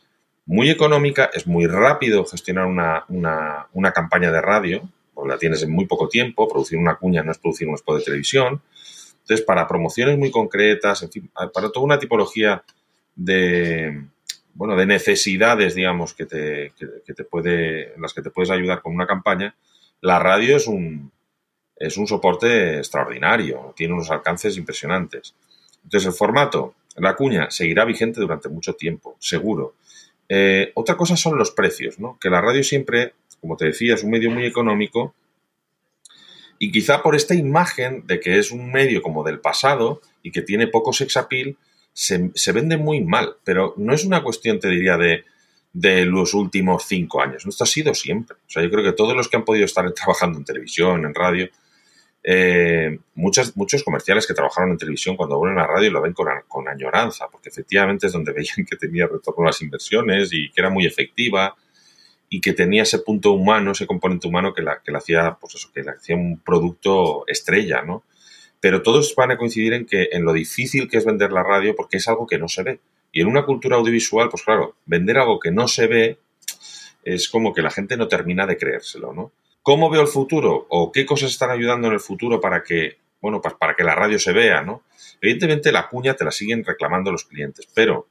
muy 0.47 0.71
económica, 0.71 1.31
es 1.33 1.47
muy 1.47 1.67
rápido 1.67 2.25
gestionar 2.25 2.67
una, 2.67 3.05
una, 3.09 3.93
campaña 3.93 4.31
de 4.31 4.43
radio, 4.43 4.89
porque 5.15 5.31
la 5.31 5.39
tienes 5.39 5.63
en 5.63 5.71
muy 5.71 5.87
poco 5.87 6.09
tiempo, 6.09 6.49
producir 6.49 6.79
una 6.79 6.97
cuña 6.97 7.23
no 7.23 7.33
es 7.33 7.39
producir 7.39 7.69
un 7.69 7.75
spot 7.77 7.99
de 7.99 8.05
televisión. 8.05 8.63
Entonces, 9.23 9.45
para 9.47 9.67
promociones 9.67 10.19
muy 10.19 10.31
concretas, 10.31 11.03
en 11.03 11.11
fin, 11.11 11.31
para 11.33 11.71
toda 11.71 11.81
una 11.81 11.99
tipología 11.99 12.63
de, 13.17 14.05
bueno, 14.55 14.77
de 14.77 14.87
necesidades, 14.87 15.75
digamos, 15.75 16.15
que 16.15 16.27
te, 16.27 16.73
que, 16.79 17.15
te 17.15 17.25
puede, 17.25 17.95
en 17.95 18.03
las 18.03 18.15
que 18.15 18.23
te 18.23 18.31
puedes 18.31 18.51
ayudar 18.51 18.83
con 18.83 18.95
una 18.95 19.07
campaña, 19.07 19.55
la 20.01 20.19
radio 20.19 20.57
es 20.57 20.67
un, 20.67 21.13
es 21.77 21.97
un 21.97 22.07
soporte 22.07 22.79
extraordinario, 22.79 23.73
tiene 23.77 23.95
unos 23.95 24.11
alcances 24.11 24.57
impresionantes. 24.57 25.35
Entonces, 25.83 26.09
el 26.09 26.15
formato, 26.15 26.75
la 26.97 27.17
cuña, 27.17 27.51
seguirá 27.51 27.85
vigente 27.85 28.21
durante 28.21 28.49
mucho 28.49 28.75
tiempo, 28.75 29.17
seguro. 29.19 29.75
Eh, 30.29 30.73
otra 30.75 30.97
cosa 30.97 31.17
son 31.17 31.37
los 31.37 31.51
precios, 31.51 31.99
¿no? 31.99 32.19
Que 32.21 32.31
la 32.31 32.41
radio 32.41 32.63
siempre, 32.63 33.15
como 33.41 33.57
te 33.57 33.67
decía, 33.67 33.95
es 33.95 34.05
un 34.05 34.11
medio 34.11 34.31
muy 34.31 34.47
económico 34.47 35.15
y 36.59 36.71
quizá 36.71 37.03
por 37.03 37.15
esta 37.15 37.35
imagen 37.35 38.07
de 38.07 38.21
que 38.21 38.39
es 38.39 38.51
un 38.51 38.71
medio 38.71 39.03
como 39.03 39.25
del 39.25 39.41
pasado 39.41 40.01
y 40.23 40.31
que 40.31 40.43
tiene 40.43 40.69
poco 40.69 40.93
sex 40.93 41.17
appeal, 41.17 41.57
se, 41.95 42.53
vende 42.53 42.77
muy 42.77 43.01
mal. 43.03 43.37
Pero 43.45 43.75
no 43.79 43.95
es 43.95 44.05
una 44.05 44.23
cuestión, 44.23 44.61
te 44.61 44.69
diría, 44.69 44.99
de, 44.99 45.25
de 45.73 46.05
los 46.05 46.35
últimos 46.35 46.85
cinco 46.87 47.23
años. 47.23 47.47
Esto 47.47 47.65
ha 47.65 47.67
sido 47.67 47.95
siempre. 47.95 48.37
O 48.37 48.51
sea, 48.51 48.63
yo 48.63 48.71
creo 48.71 48.85
que 48.85 48.93
todos 48.93 49.17
los 49.17 49.29
que 49.29 49.37
han 49.37 49.45
podido 49.45 49.65
estar 49.65 49.91
trabajando 49.93 50.39
en 50.39 50.45
televisión, 50.45 51.07
en 51.07 51.15
radio, 51.15 51.49
eh, 52.27 52.99
muchas, 53.15 53.55
muchos 53.55 53.85
comerciales 53.85 54.27
que 54.27 54.33
trabajaron 54.33 54.71
en 54.71 54.79
televisión 54.79 55.15
cuando 55.15 55.39
vuelven 55.39 55.59
a 55.59 55.63
la 55.63 55.75
radio 55.75 55.91
lo 55.91 56.01
ven 56.01 56.15
con, 56.15 56.27
con, 56.49 56.67
añoranza, 56.69 57.27
porque 57.31 57.51
efectivamente 57.51 58.07
es 58.07 58.15
donde 58.15 58.33
veían 58.33 58.65
que 58.69 58.77
tenía 58.77 59.07
retorno 59.07 59.45
a 59.45 59.49
las 59.49 59.61
inversiones 59.61 60.31
y 60.33 60.51
que 60.51 60.61
era 60.61 60.71
muy 60.71 60.87
efectiva 60.87 61.55
y 62.31 62.41
que 62.41 62.55
tenía 62.55 62.83
ese 62.85 63.01
punto 63.01 63.33
humano, 63.33 63.73
ese 63.73 63.87
componente 63.87 64.27
humano 64.27 64.55
que 64.55 64.63
la, 64.63 64.81
que 64.83 64.91
la 64.91 64.99
hacía, 64.99 65.37
pues 65.39 65.55
eso, 65.57 65.71
que 65.73 65.83
le 65.83 65.91
hacía 65.91 66.17
un 66.17 66.41
producto 66.41 67.25
estrella, 67.27 67.83
¿no? 67.83 68.05
Pero 68.65 68.81
todos 68.81 69.15
van 69.15 69.31
a 69.31 69.37
coincidir 69.37 69.75
en 69.75 69.85
que 69.85 70.09
en 70.13 70.25
lo 70.25 70.33
difícil 70.33 70.89
que 70.89 70.97
es 70.97 71.05
vender 71.05 71.33
la 71.33 71.43
radio 71.43 71.77
porque 71.77 71.99
es 71.99 72.09
algo 72.09 72.27
que 72.27 72.39
no 72.39 72.49
se 72.49 72.63
ve. 72.63 72.81
Y 73.13 73.21
en 73.21 73.27
una 73.27 73.45
cultura 73.45 73.77
audiovisual, 73.77 74.31
pues 74.31 74.43
claro, 74.43 74.77
vender 74.87 75.19
algo 75.19 75.39
que 75.39 75.51
no 75.51 75.69
se 75.69 75.87
ve 75.87 76.19
es 77.03 77.29
como 77.29 77.53
que 77.53 77.61
la 77.61 77.71
gente 77.71 77.99
no 77.99 78.09
termina 78.09 78.47
de 78.47 78.57
creérselo, 78.57 79.13
¿no? 79.13 79.33
¿Cómo 79.61 79.91
veo 79.91 80.01
el 80.01 80.09
futuro? 80.09 80.67
¿O 80.71 80.93
qué 80.93 81.05
cosas 81.05 81.33
están 81.33 81.51
ayudando 81.51 81.89
en 81.89 81.93
el 81.93 82.01
futuro 82.01 82.41
para 82.41 82.63
que, 82.63 82.97
bueno, 83.21 83.43
pues 83.43 83.53
para 83.53 83.75
que 83.75 83.85
la 83.85 83.95
radio 83.95 84.19
se 84.19 84.33
vea, 84.33 84.63
¿no? 84.63 84.85
Evidentemente 85.21 85.71
la 85.71 85.87
cuña 85.91 86.15
te 86.15 86.25
la 86.25 86.31
siguen 86.31 86.65
reclamando 86.65 87.13
los 87.13 87.25
clientes, 87.25 87.69
pero 87.75 88.07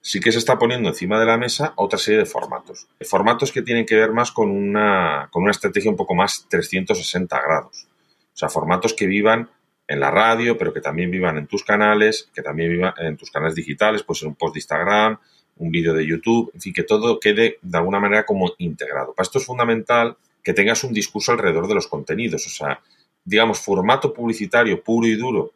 sí 0.00 0.20
que 0.20 0.30
se 0.30 0.38
está 0.38 0.56
poniendo 0.56 0.88
encima 0.88 1.18
de 1.18 1.26
la 1.26 1.36
mesa 1.36 1.72
otra 1.74 1.98
serie 1.98 2.20
de 2.20 2.26
formatos. 2.26 2.86
Formatos 3.00 3.50
que 3.50 3.62
tienen 3.62 3.86
que 3.86 3.96
ver 3.96 4.12
más 4.12 4.30
con 4.30 4.52
una, 4.52 5.30
con 5.32 5.42
una 5.42 5.50
estrategia 5.50 5.90
un 5.90 5.96
poco 5.96 6.14
más 6.14 6.46
360 6.48 7.42
grados. 7.42 7.88
O 8.34 8.36
sea, 8.36 8.48
formatos 8.48 8.94
que 8.94 9.08
vivan 9.08 9.50
en 9.86 10.00
la 10.00 10.10
radio, 10.10 10.56
pero 10.56 10.72
que 10.72 10.80
también 10.80 11.10
vivan 11.10 11.36
en 11.36 11.46
tus 11.46 11.64
canales, 11.64 12.30
que 12.34 12.42
también 12.42 12.70
vivan 12.70 12.94
en 12.98 13.16
tus 13.16 13.30
canales 13.30 13.54
digitales, 13.54 14.02
pues 14.02 14.22
en 14.22 14.28
un 14.28 14.34
post 14.34 14.54
de 14.54 14.58
Instagram, 14.58 15.18
un 15.56 15.70
vídeo 15.70 15.94
de 15.94 16.06
YouTube, 16.06 16.50
en 16.54 16.60
fin, 16.60 16.72
que 16.72 16.82
todo 16.82 17.20
quede 17.20 17.58
de 17.62 17.78
alguna 17.78 18.00
manera 18.00 18.24
como 18.24 18.52
integrado. 18.58 19.14
Para 19.14 19.24
esto 19.24 19.38
es 19.38 19.46
fundamental 19.46 20.16
que 20.42 20.52
tengas 20.52 20.84
un 20.84 20.92
discurso 20.92 21.32
alrededor 21.32 21.68
de 21.68 21.74
los 21.74 21.86
contenidos. 21.86 22.46
O 22.46 22.50
sea, 22.50 22.80
digamos, 23.24 23.60
formato 23.60 24.12
publicitario 24.12 24.82
puro 24.82 25.06
y 25.06 25.16
duro 25.16 25.52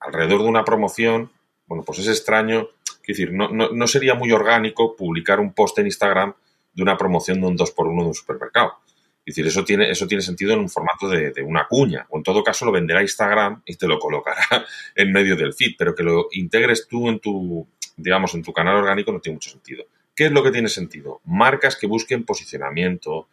alrededor 0.00 0.42
de 0.42 0.48
una 0.48 0.64
promoción, 0.64 1.30
bueno, 1.66 1.84
pues 1.84 1.98
es 2.00 2.08
extraño. 2.08 2.68
Es 2.84 3.18
decir, 3.18 3.32
no, 3.32 3.48
no, 3.48 3.86
sería 3.86 4.14
muy 4.14 4.30
orgánico 4.30 4.94
publicar 4.94 5.40
un 5.40 5.52
post 5.52 5.78
en 5.78 5.86
Instagram 5.86 6.34
de 6.72 6.82
una 6.82 6.96
promoción 6.96 7.40
de 7.40 7.46
un 7.48 7.58
2x1 7.58 8.00
de 8.00 8.06
un 8.06 8.14
supermercado. 8.14 8.74
Es 9.24 9.36
decir, 9.36 9.46
eso 9.46 9.64
tiene, 9.64 9.90
eso 9.90 10.06
tiene 10.06 10.22
sentido 10.22 10.52
en 10.52 10.58
un 10.58 10.68
formato 10.68 11.08
de, 11.08 11.30
de, 11.30 11.42
una 11.42 11.68
cuña, 11.68 12.06
o 12.10 12.18
en 12.18 12.24
todo 12.24 12.42
caso 12.42 12.64
lo 12.64 12.72
venderá 12.72 13.02
Instagram 13.02 13.62
y 13.64 13.76
te 13.76 13.86
lo 13.86 13.98
colocará 13.98 14.44
en 14.96 15.12
medio 15.12 15.36
del 15.36 15.54
feed, 15.54 15.74
pero 15.78 15.94
que 15.94 16.02
lo 16.02 16.26
integres 16.32 16.88
tú 16.88 17.08
en 17.08 17.20
tu, 17.20 17.66
digamos, 17.96 18.34
en 18.34 18.42
tu 18.42 18.52
canal 18.52 18.76
orgánico 18.76 19.12
no 19.12 19.20
tiene 19.20 19.36
mucho 19.36 19.50
sentido. 19.50 19.84
¿Qué 20.14 20.26
es 20.26 20.32
lo 20.32 20.42
que 20.42 20.50
tiene 20.50 20.68
sentido? 20.68 21.20
Marcas 21.24 21.76
que 21.76 21.86
busquen 21.86 22.24
posicionamiento, 22.24 23.28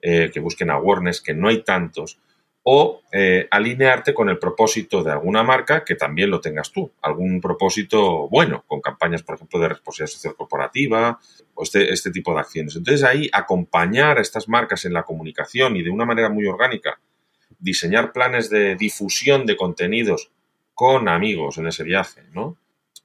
eh, 0.00 0.30
que 0.32 0.40
busquen 0.40 0.70
awareness, 0.70 1.20
que 1.20 1.34
no 1.34 1.48
hay 1.48 1.62
tantos, 1.62 2.18
o 2.66 3.02
eh, 3.12 3.46
alinearte 3.50 4.14
con 4.14 4.30
el 4.30 4.38
propósito 4.38 5.02
de 5.02 5.12
alguna 5.12 5.42
marca 5.42 5.84
que 5.84 5.96
también 5.96 6.30
lo 6.30 6.40
tengas 6.40 6.72
tú, 6.72 6.90
algún 7.02 7.38
propósito 7.38 8.26
bueno, 8.28 8.64
con 8.66 8.80
campañas, 8.80 9.22
por 9.22 9.34
ejemplo, 9.34 9.60
de 9.60 9.68
responsabilidad 9.68 10.14
social 10.14 10.34
corporativa 10.34 11.20
o 11.54 11.62
este, 11.62 11.92
este 11.92 12.10
tipo 12.10 12.32
de 12.32 12.40
acciones. 12.40 12.74
Entonces 12.74 13.04
ahí 13.04 13.28
acompañar 13.34 14.16
a 14.16 14.22
estas 14.22 14.48
marcas 14.48 14.86
en 14.86 14.94
la 14.94 15.02
comunicación 15.02 15.76
y 15.76 15.82
de 15.82 15.90
una 15.90 16.06
manera 16.06 16.30
muy 16.30 16.46
orgánica, 16.46 16.98
diseñar 17.58 18.12
planes 18.12 18.48
de 18.48 18.76
difusión 18.76 19.44
de 19.44 19.56
contenidos 19.56 20.30
con 20.72 21.08
amigos 21.08 21.58
en 21.58 21.66
ese 21.66 21.84
viaje, 21.84 22.22
¿no? 22.32 22.56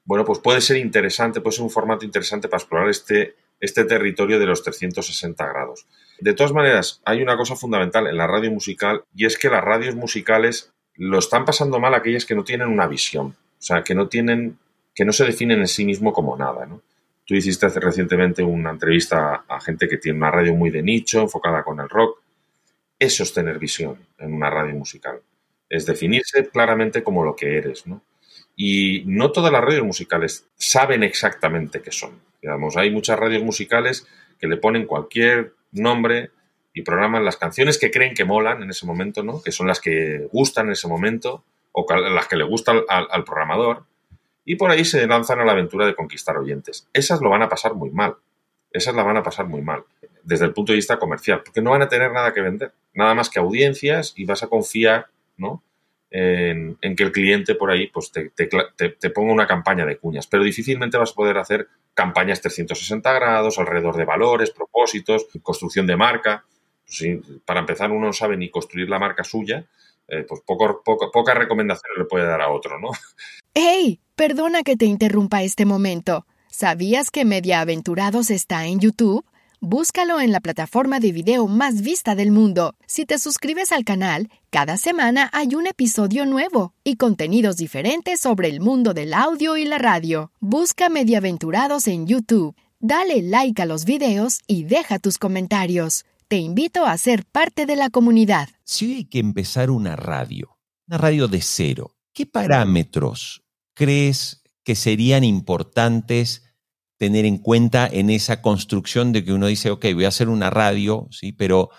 Bueno, 0.04 0.24
pues 0.24 0.38
puede 0.38 0.62
ser 0.62 0.78
interesante, 0.78 1.42
puede 1.42 1.56
ser 1.56 1.64
un 1.64 1.70
formato 1.70 2.06
interesante 2.06 2.48
para 2.48 2.60
explorar 2.60 2.88
este, 2.88 3.36
este 3.60 3.84
territorio 3.84 4.38
de 4.38 4.46
los 4.46 4.62
360 4.62 5.46
grados. 5.46 5.86
De 6.20 6.34
todas 6.34 6.52
maneras, 6.52 7.00
hay 7.04 7.22
una 7.22 7.36
cosa 7.36 7.56
fundamental 7.56 8.06
en 8.06 8.16
la 8.16 8.26
radio 8.26 8.50
musical 8.50 9.04
y 9.14 9.24
es 9.24 9.38
que 9.38 9.48
las 9.48 9.64
radios 9.64 9.94
musicales 9.94 10.72
lo 10.96 11.18
están 11.18 11.46
pasando 11.46 11.80
mal 11.80 11.94
aquellas 11.94 12.26
que 12.26 12.34
no 12.34 12.44
tienen 12.44 12.68
una 12.68 12.86
visión, 12.86 13.28
o 13.28 13.62
sea, 13.62 13.82
que 13.82 13.94
no 13.94 14.08
tienen, 14.08 14.58
que 14.94 15.06
no 15.06 15.12
se 15.12 15.24
definen 15.24 15.60
en 15.60 15.68
sí 15.68 15.86
mismo 15.86 16.12
como 16.12 16.36
nada. 16.36 16.68
Tú 17.24 17.34
hiciste 17.34 17.68
recientemente 17.68 18.42
una 18.42 18.70
entrevista 18.70 19.44
a 19.48 19.60
gente 19.60 19.88
que 19.88 19.96
tiene 19.96 20.18
una 20.18 20.30
radio 20.30 20.54
muy 20.54 20.70
de 20.70 20.82
nicho, 20.82 21.20
enfocada 21.22 21.62
con 21.62 21.80
el 21.80 21.88
rock. 21.88 22.20
Eso 22.98 23.22
es 23.22 23.32
tener 23.32 23.58
visión 23.58 23.96
en 24.18 24.34
una 24.34 24.50
radio 24.50 24.74
musical. 24.74 25.20
Es 25.70 25.86
definirse 25.86 26.48
claramente 26.48 27.02
como 27.02 27.24
lo 27.24 27.34
que 27.34 27.56
eres. 27.56 27.84
Y 28.56 29.04
no 29.06 29.32
todas 29.32 29.52
las 29.52 29.64
radios 29.64 29.86
musicales 29.86 30.48
saben 30.56 31.02
exactamente 31.02 31.80
qué 31.80 31.92
son. 31.92 32.20
Digamos, 32.42 32.76
hay 32.76 32.90
muchas 32.90 33.18
radios 33.18 33.42
musicales 33.42 34.06
que 34.38 34.48
le 34.48 34.58
ponen 34.58 34.86
cualquier 34.86 35.54
nombre 35.72 36.30
y 36.72 36.82
programan 36.82 37.24
las 37.24 37.36
canciones 37.36 37.78
que 37.78 37.90
creen 37.90 38.14
que 38.14 38.24
molan 38.24 38.62
en 38.62 38.70
ese 38.70 38.86
momento, 38.86 39.22
¿no? 39.22 39.42
Que 39.42 39.52
son 39.52 39.66
las 39.66 39.80
que 39.80 40.28
gustan 40.32 40.66
en 40.66 40.72
ese 40.72 40.88
momento 40.88 41.44
o 41.72 41.86
las 41.94 42.28
que 42.28 42.36
le 42.36 42.44
gustan 42.44 42.80
al, 42.88 43.24
programador. 43.24 43.84
Y 44.44 44.56
por 44.56 44.70
ahí 44.70 44.84
se 44.84 45.06
lanzan 45.06 45.40
a 45.40 45.44
la 45.44 45.52
aventura 45.52 45.86
de 45.86 45.94
conquistar 45.94 46.36
oyentes. 46.36 46.88
Esas 46.92 47.20
lo 47.20 47.30
van 47.30 47.42
a 47.42 47.48
pasar 47.48 47.74
muy 47.74 47.90
mal. 47.90 48.16
Esas 48.72 48.94
la 48.94 49.02
van 49.02 49.16
a 49.16 49.22
pasar 49.22 49.46
muy 49.46 49.62
mal 49.62 49.84
desde 50.22 50.44
el 50.44 50.52
punto 50.52 50.72
de 50.72 50.76
vista 50.76 50.98
comercial, 50.98 51.42
porque 51.44 51.62
no 51.62 51.70
van 51.70 51.82
a 51.82 51.88
tener 51.88 52.12
nada 52.12 52.32
que 52.32 52.40
vender, 52.40 52.72
nada 52.94 53.14
más 53.14 53.30
que 53.30 53.40
audiencias 53.40 54.12
y 54.16 54.24
vas 54.24 54.42
a 54.42 54.48
confiar, 54.48 55.08
¿no? 55.36 55.62
En, 56.12 56.76
que 56.96 57.04
el 57.04 57.12
cliente 57.12 57.54
por 57.54 57.70
ahí 57.70 57.86
pues 57.86 58.10
te, 58.10 58.30
te, 58.30 59.10
ponga 59.10 59.32
una 59.32 59.46
campaña 59.46 59.86
de 59.86 59.96
cuñas, 59.96 60.26
pero 60.26 60.42
difícilmente 60.42 60.98
vas 60.98 61.12
a 61.12 61.14
poder 61.14 61.38
hacer 61.38 61.68
campañas 61.94 62.40
360 62.40 63.12
grados 63.12 63.58
alrededor 63.60 63.96
de 63.96 64.04
valores, 64.04 64.50
propósitos, 64.50 65.26
construcción 65.42 65.86
de 65.86 65.96
marca. 65.96 66.44
Pues 66.84 67.20
para 67.44 67.60
empezar, 67.60 67.92
uno 67.92 68.06
no 68.06 68.12
sabe 68.12 68.36
ni 68.36 68.50
construir 68.50 68.88
la 68.88 68.98
marca 68.98 69.22
suya, 69.22 69.64
eh, 70.08 70.24
pues 70.28 70.40
poco, 70.44 70.82
poco, 70.84 71.12
poca 71.12 71.34
recomendación 71.34 71.92
le 71.96 72.04
puede 72.04 72.26
dar 72.26 72.40
a 72.40 72.50
otro, 72.50 72.80
¿no? 72.80 72.88
¡Hey! 73.54 74.00
Perdona 74.16 74.62
que 74.64 74.76
te 74.76 74.86
interrumpa 74.86 75.42
este 75.42 75.64
momento. 75.64 76.26
¿Sabías 76.48 77.10
que 77.10 77.24
Mediaaventurados 77.24 78.30
está 78.30 78.66
en 78.66 78.80
YouTube? 78.80 79.24
Búscalo 79.62 80.22
en 80.22 80.32
la 80.32 80.40
plataforma 80.40 81.00
de 81.00 81.12
video 81.12 81.46
más 81.46 81.82
vista 81.82 82.14
del 82.14 82.30
mundo. 82.30 82.74
Si 82.86 83.04
te 83.04 83.18
suscribes 83.18 83.72
al 83.72 83.84
canal, 83.84 84.30
cada 84.48 84.78
semana 84.78 85.28
hay 85.34 85.54
un 85.54 85.66
episodio 85.66 86.24
nuevo 86.24 86.72
y 86.82 86.96
contenidos 86.96 87.58
diferentes 87.58 88.20
sobre 88.20 88.48
el 88.48 88.60
mundo 88.60 88.94
del 88.94 89.12
audio 89.12 89.58
y 89.58 89.66
la 89.66 89.76
radio. 89.76 90.32
Busca 90.40 90.88
Mediaventurados 90.88 91.88
en 91.88 92.06
YouTube. 92.06 92.56
Dale 92.78 93.20
like 93.20 93.60
a 93.60 93.66
los 93.66 93.84
videos 93.84 94.38
y 94.46 94.64
deja 94.64 94.98
tus 94.98 95.18
comentarios. 95.18 96.06
Te 96.28 96.38
invito 96.38 96.86
a 96.86 96.96
ser 96.96 97.26
parte 97.26 97.66
de 97.66 97.76
la 97.76 97.90
comunidad. 97.90 98.48
Si 98.64 98.94
hay 98.94 99.04
que 99.04 99.18
empezar 99.18 99.70
una 99.70 99.94
radio, 99.94 100.56
una 100.88 100.96
radio 100.96 101.28
de 101.28 101.42
cero, 101.42 101.98
¿qué 102.14 102.24
parámetros 102.24 103.42
crees 103.74 104.42
que 104.64 104.74
serían 104.74 105.22
importantes 105.22 106.49
tener 107.00 107.24
en 107.24 107.38
cuenta 107.38 107.88
en 107.90 108.10
esa 108.10 108.42
construcción 108.42 109.10
de 109.10 109.24
que 109.24 109.32
uno 109.32 109.46
dice, 109.46 109.70
ok, 109.70 109.86
voy 109.94 110.04
a 110.04 110.08
hacer 110.08 110.28
una 110.28 110.50
radio, 110.50 111.08
¿sí? 111.10 111.32
Pero, 111.32 111.70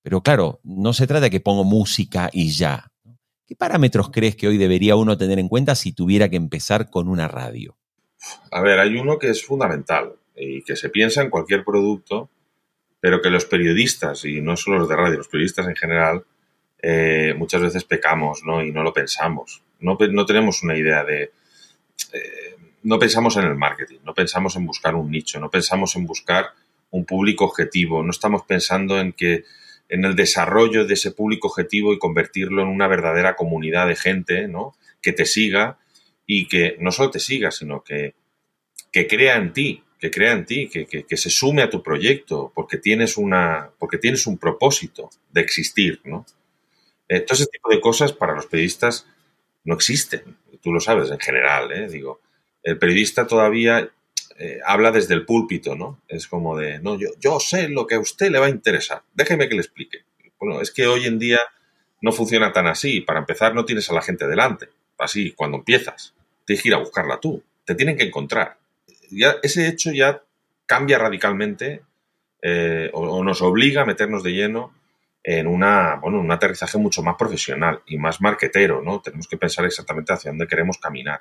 pero 0.00 0.22
claro, 0.22 0.58
no 0.64 0.94
se 0.94 1.06
trata 1.06 1.24
de 1.24 1.30
que 1.30 1.38
pongo 1.38 1.64
música 1.64 2.30
y 2.32 2.48
ya. 2.48 2.90
¿Qué 3.46 3.54
parámetros 3.54 4.08
crees 4.10 4.36
que 4.36 4.48
hoy 4.48 4.56
debería 4.56 4.96
uno 4.96 5.18
tener 5.18 5.38
en 5.38 5.48
cuenta 5.48 5.74
si 5.74 5.92
tuviera 5.92 6.30
que 6.30 6.36
empezar 6.36 6.88
con 6.88 7.08
una 7.08 7.28
radio? 7.28 7.76
A 8.50 8.62
ver, 8.62 8.80
hay 8.80 8.96
uno 8.96 9.18
que 9.18 9.28
es 9.28 9.44
fundamental 9.44 10.14
y 10.34 10.62
que 10.62 10.76
se 10.76 10.88
piensa 10.88 11.20
en 11.20 11.28
cualquier 11.28 11.62
producto, 11.62 12.30
pero 13.00 13.20
que 13.20 13.28
los 13.28 13.44
periodistas, 13.44 14.24
y 14.24 14.40
no 14.40 14.56
solo 14.56 14.78
los 14.78 14.88
de 14.88 14.96
radio, 14.96 15.18
los 15.18 15.28
periodistas 15.28 15.68
en 15.68 15.76
general, 15.76 16.24
eh, 16.80 17.34
muchas 17.36 17.60
veces 17.60 17.84
pecamos 17.84 18.44
¿no? 18.46 18.64
y 18.64 18.72
no 18.72 18.82
lo 18.82 18.94
pensamos. 18.94 19.62
No, 19.78 19.98
no 20.10 20.24
tenemos 20.24 20.62
una 20.62 20.74
idea 20.74 21.04
de... 21.04 21.32
Eh, 22.14 22.49
no 22.82 22.98
pensamos 22.98 23.36
en 23.36 23.44
el 23.44 23.56
marketing, 23.56 23.98
no 24.04 24.14
pensamos 24.14 24.56
en 24.56 24.66
buscar 24.66 24.94
un 24.94 25.10
nicho, 25.10 25.38
no 25.40 25.50
pensamos 25.50 25.96
en 25.96 26.06
buscar 26.06 26.50
un 26.90 27.04
público 27.04 27.44
objetivo, 27.44 28.02
no 28.02 28.10
estamos 28.10 28.42
pensando 28.42 28.98
en 29.00 29.12
que 29.12 29.44
en 29.88 30.04
el 30.04 30.14
desarrollo 30.14 30.86
de 30.86 30.94
ese 30.94 31.10
público 31.10 31.48
objetivo 31.48 31.92
y 31.92 31.98
convertirlo 31.98 32.62
en 32.62 32.68
una 32.68 32.86
verdadera 32.86 33.36
comunidad 33.36 33.88
de 33.88 33.96
gente, 33.96 34.48
¿no? 34.48 34.74
Que 35.02 35.12
te 35.12 35.26
siga 35.26 35.78
y 36.26 36.46
que 36.46 36.76
no 36.78 36.92
solo 36.92 37.10
te 37.10 37.18
siga, 37.18 37.50
sino 37.50 37.82
que, 37.82 38.14
que 38.92 39.08
crea 39.08 39.36
en 39.36 39.52
ti, 39.52 39.82
que 39.98 40.10
crea 40.10 40.32
en 40.32 40.46
ti, 40.46 40.68
que, 40.68 40.86
que, 40.86 41.16
se 41.16 41.28
sume 41.28 41.62
a 41.62 41.70
tu 41.70 41.82
proyecto, 41.82 42.52
porque 42.54 42.78
tienes 42.78 43.16
una, 43.16 43.70
porque 43.78 43.98
tienes 43.98 44.26
un 44.26 44.38
propósito 44.38 45.10
de 45.30 45.40
existir, 45.40 46.00
¿no? 46.04 46.24
Eh, 47.08 47.20
todo 47.20 47.34
ese 47.34 47.46
tipo 47.46 47.68
de 47.68 47.80
cosas 47.80 48.12
para 48.12 48.34
los 48.34 48.46
periodistas 48.46 49.06
no 49.64 49.74
existen. 49.74 50.36
Tú 50.62 50.72
lo 50.72 50.80
sabes 50.80 51.10
en 51.10 51.18
general, 51.18 51.72
¿eh? 51.72 51.88
Digo, 51.88 52.20
el 52.62 52.78
periodista 52.78 53.26
todavía 53.26 53.90
eh, 54.38 54.58
habla 54.64 54.90
desde 54.92 55.14
el 55.14 55.24
púlpito, 55.24 55.74
¿no? 55.74 56.00
Es 56.08 56.26
como 56.26 56.56
de, 56.56 56.78
no, 56.80 56.98
yo, 56.98 57.08
yo 57.18 57.40
sé 57.40 57.68
lo 57.68 57.86
que 57.86 57.96
a 57.96 58.00
usted 58.00 58.30
le 58.30 58.38
va 58.38 58.46
a 58.46 58.50
interesar, 58.50 59.02
déjeme 59.14 59.48
que 59.48 59.54
le 59.54 59.60
explique. 59.60 60.04
Bueno, 60.38 60.60
es 60.60 60.70
que 60.70 60.86
hoy 60.86 61.04
en 61.04 61.18
día 61.18 61.40
no 62.00 62.12
funciona 62.12 62.52
tan 62.52 62.66
así. 62.66 63.00
Para 63.00 63.20
empezar, 63.20 63.54
no 63.54 63.64
tienes 63.64 63.88
a 63.90 63.94
la 63.94 64.02
gente 64.02 64.26
delante. 64.26 64.68
Así, 64.98 65.32
cuando 65.32 65.58
empiezas, 65.58 66.14
tienes 66.44 66.62
que 66.62 66.68
ir 66.70 66.74
a 66.74 66.78
buscarla 66.78 67.20
tú. 67.20 67.42
Te 67.64 67.74
tienen 67.74 67.96
que 67.96 68.04
encontrar. 68.04 68.56
Ese 69.42 69.68
hecho 69.68 69.92
ya 69.92 70.22
cambia 70.66 70.98
radicalmente 70.98 71.82
eh, 72.42 72.90
o, 72.92 73.22
nos 73.22 73.42
obliga 73.42 73.82
a 73.82 73.86
meternos 73.86 74.22
de 74.22 74.32
lleno 74.32 74.72
en 75.22 75.46
una, 75.46 75.96
bueno, 75.96 76.20
un 76.20 76.30
aterrizaje 76.30 76.78
mucho 76.78 77.02
más 77.02 77.16
profesional 77.16 77.82
y 77.86 77.98
más 77.98 78.20
marquetero, 78.20 78.80
¿no? 78.80 79.00
Tenemos 79.00 79.28
que 79.28 79.36
pensar 79.36 79.66
exactamente 79.66 80.12
hacia 80.12 80.30
dónde 80.30 80.46
queremos 80.46 80.78
caminar. 80.78 81.20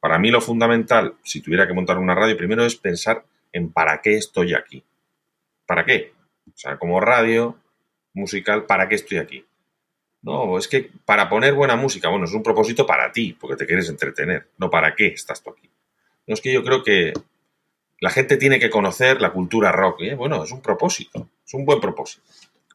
Para 0.00 0.18
mí 0.18 0.30
lo 0.30 0.40
fundamental, 0.40 1.14
si 1.24 1.40
tuviera 1.40 1.66
que 1.66 1.74
montar 1.74 1.98
una 1.98 2.14
radio, 2.14 2.36
primero 2.36 2.64
es 2.64 2.76
pensar 2.76 3.24
en 3.52 3.72
para 3.72 4.00
qué 4.00 4.16
estoy 4.16 4.54
aquí. 4.54 4.84
¿Para 5.66 5.84
qué? 5.84 6.12
O 6.46 6.56
sea, 6.56 6.78
como 6.78 7.00
radio 7.00 7.58
musical, 8.14 8.64
¿para 8.64 8.88
qué 8.88 8.94
estoy 8.94 9.18
aquí? 9.18 9.44
No, 10.22 10.58
es 10.58 10.68
que 10.68 10.90
para 11.04 11.28
poner 11.28 11.54
buena 11.54 11.76
música, 11.76 12.08
bueno, 12.08 12.24
es 12.24 12.32
un 12.32 12.42
propósito 12.42 12.86
para 12.86 13.12
ti, 13.12 13.36
porque 13.38 13.56
te 13.56 13.66
quieres 13.66 13.88
entretener, 13.88 14.48
no 14.58 14.70
para 14.70 14.94
qué 14.94 15.08
estás 15.08 15.42
tú 15.42 15.50
aquí. 15.50 15.70
No 16.26 16.34
es 16.34 16.40
que 16.40 16.52
yo 16.52 16.62
creo 16.62 16.82
que 16.82 17.12
la 18.00 18.10
gente 18.10 18.36
tiene 18.36 18.58
que 18.58 18.70
conocer 18.70 19.20
la 19.20 19.32
cultura 19.32 19.72
rock, 19.72 20.02
¿eh? 20.02 20.14
bueno, 20.14 20.42
es 20.44 20.52
un 20.52 20.60
propósito, 20.60 21.28
es 21.44 21.54
un 21.54 21.64
buen 21.64 21.80
propósito. 21.80 22.22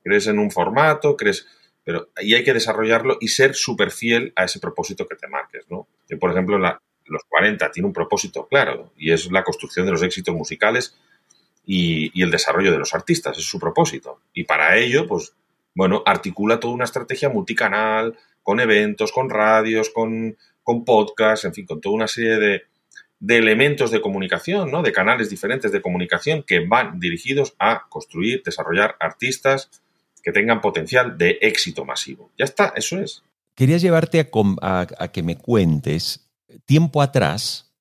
Crees 0.04 0.28
en 0.28 0.40
un 0.40 0.52
formato, 0.52 1.16
crees, 1.16 1.48
pero 1.84 2.10
y 2.22 2.34
hay 2.34 2.44
que 2.44 2.54
desarrollarlo 2.54 3.18
y 3.22 3.30
ser 3.30 3.56
súper 3.56 3.92
fiel 3.92 4.34
a 4.36 4.46
ese 4.46 4.60
propósito 4.60 5.08
que 5.08 5.16
te 5.16 5.28
marques, 5.28 5.66
¿no? 5.70 5.88
Yo, 6.10 6.20
por 6.20 6.32
ejemplo, 6.32 6.58
la, 6.58 6.82
los 7.06 7.24
40 7.28 7.72
tiene 7.72 7.88
un 7.88 7.94
propósito 7.94 8.48
claro 8.48 8.94
y 8.98 9.12
es 9.12 9.32
la 9.32 9.44
construcción 9.44 9.86
de 9.86 9.92
los 9.92 10.04
éxitos 10.04 10.36
musicales 10.36 10.98
y, 11.66 12.22
el 12.22 12.32
desarrollo 12.32 12.72
de 12.72 12.80
los 12.80 12.94
artistas, 12.94 13.38
es 13.38 13.46
su 13.46 13.60
propósito. 13.60 14.20
Y 14.34 14.44
para 14.44 14.78
ello, 14.78 15.08
pues, 15.08 15.34
bueno, 15.74 16.04
articula 16.06 16.60
toda 16.60 16.74
una 16.74 16.86
estrategia 16.86 17.30
multicanal, 17.30 18.18
con 18.42 18.60
eventos, 18.60 19.12
con 19.12 19.30
radios, 19.30 19.90
con, 19.90 20.38
con 20.62 20.84
podcasts, 20.84 21.46
en 21.46 21.54
fin, 21.54 21.66
con 21.66 21.80
toda 21.80 21.96
una 21.96 22.08
serie 22.08 22.38
de, 22.38 22.64
de 23.20 23.38
elementos 23.38 23.92
de 23.92 24.02
comunicación, 24.02 24.70
¿no? 24.70 24.84
De 24.84 24.92
canales 24.92 25.30
diferentes 25.30 25.72
de 25.72 25.82
comunicación 25.82 26.44
que 26.44 26.60
van 26.60 27.00
dirigidos 27.00 27.56
a 27.60 27.86
construir, 27.90 28.44
desarrollar 28.44 28.98
artistas 29.00 29.70
que 30.22 30.32
tengan 30.32 30.62
potencial 30.62 31.18
de 31.18 31.38
éxito 31.42 31.86
masivo. 31.86 32.32
Ya 32.38 32.46
está, 32.46 32.74
eso 32.76 33.00
es. 33.00 33.24
Quería 33.56 33.78
llevarte 33.78 34.30
a, 34.62 34.88
a 34.98 35.08
que 35.12 35.24
me 35.24 35.38
cuentes 35.38 36.23
tiempo 36.66 37.02
atrás, 37.02 37.74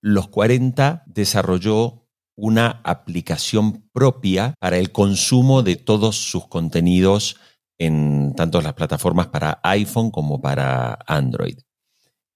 los 0.00 0.28
40 0.28 1.04
desarrolló 1.06 2.08
una 2.36 2.80
aplicación 2.84 3.88
propia 3.92 4.54
para 4.60 4.78
el 4.78 4.92
consumo 4.92 5.62
de 5.62 5.76
todos 5.76 6.16
sus 6.16 6.46
contenidos 6.46 7.36
en 7.78 8.34
tanto 8.36 8.60
las 8.60 8.74
plataformas 8.74 9.28
para 9.28 9.60
iPhone 9.64 10.10
como 10.10 10.40
para 10.40 10.98
Android. 11.06 11.58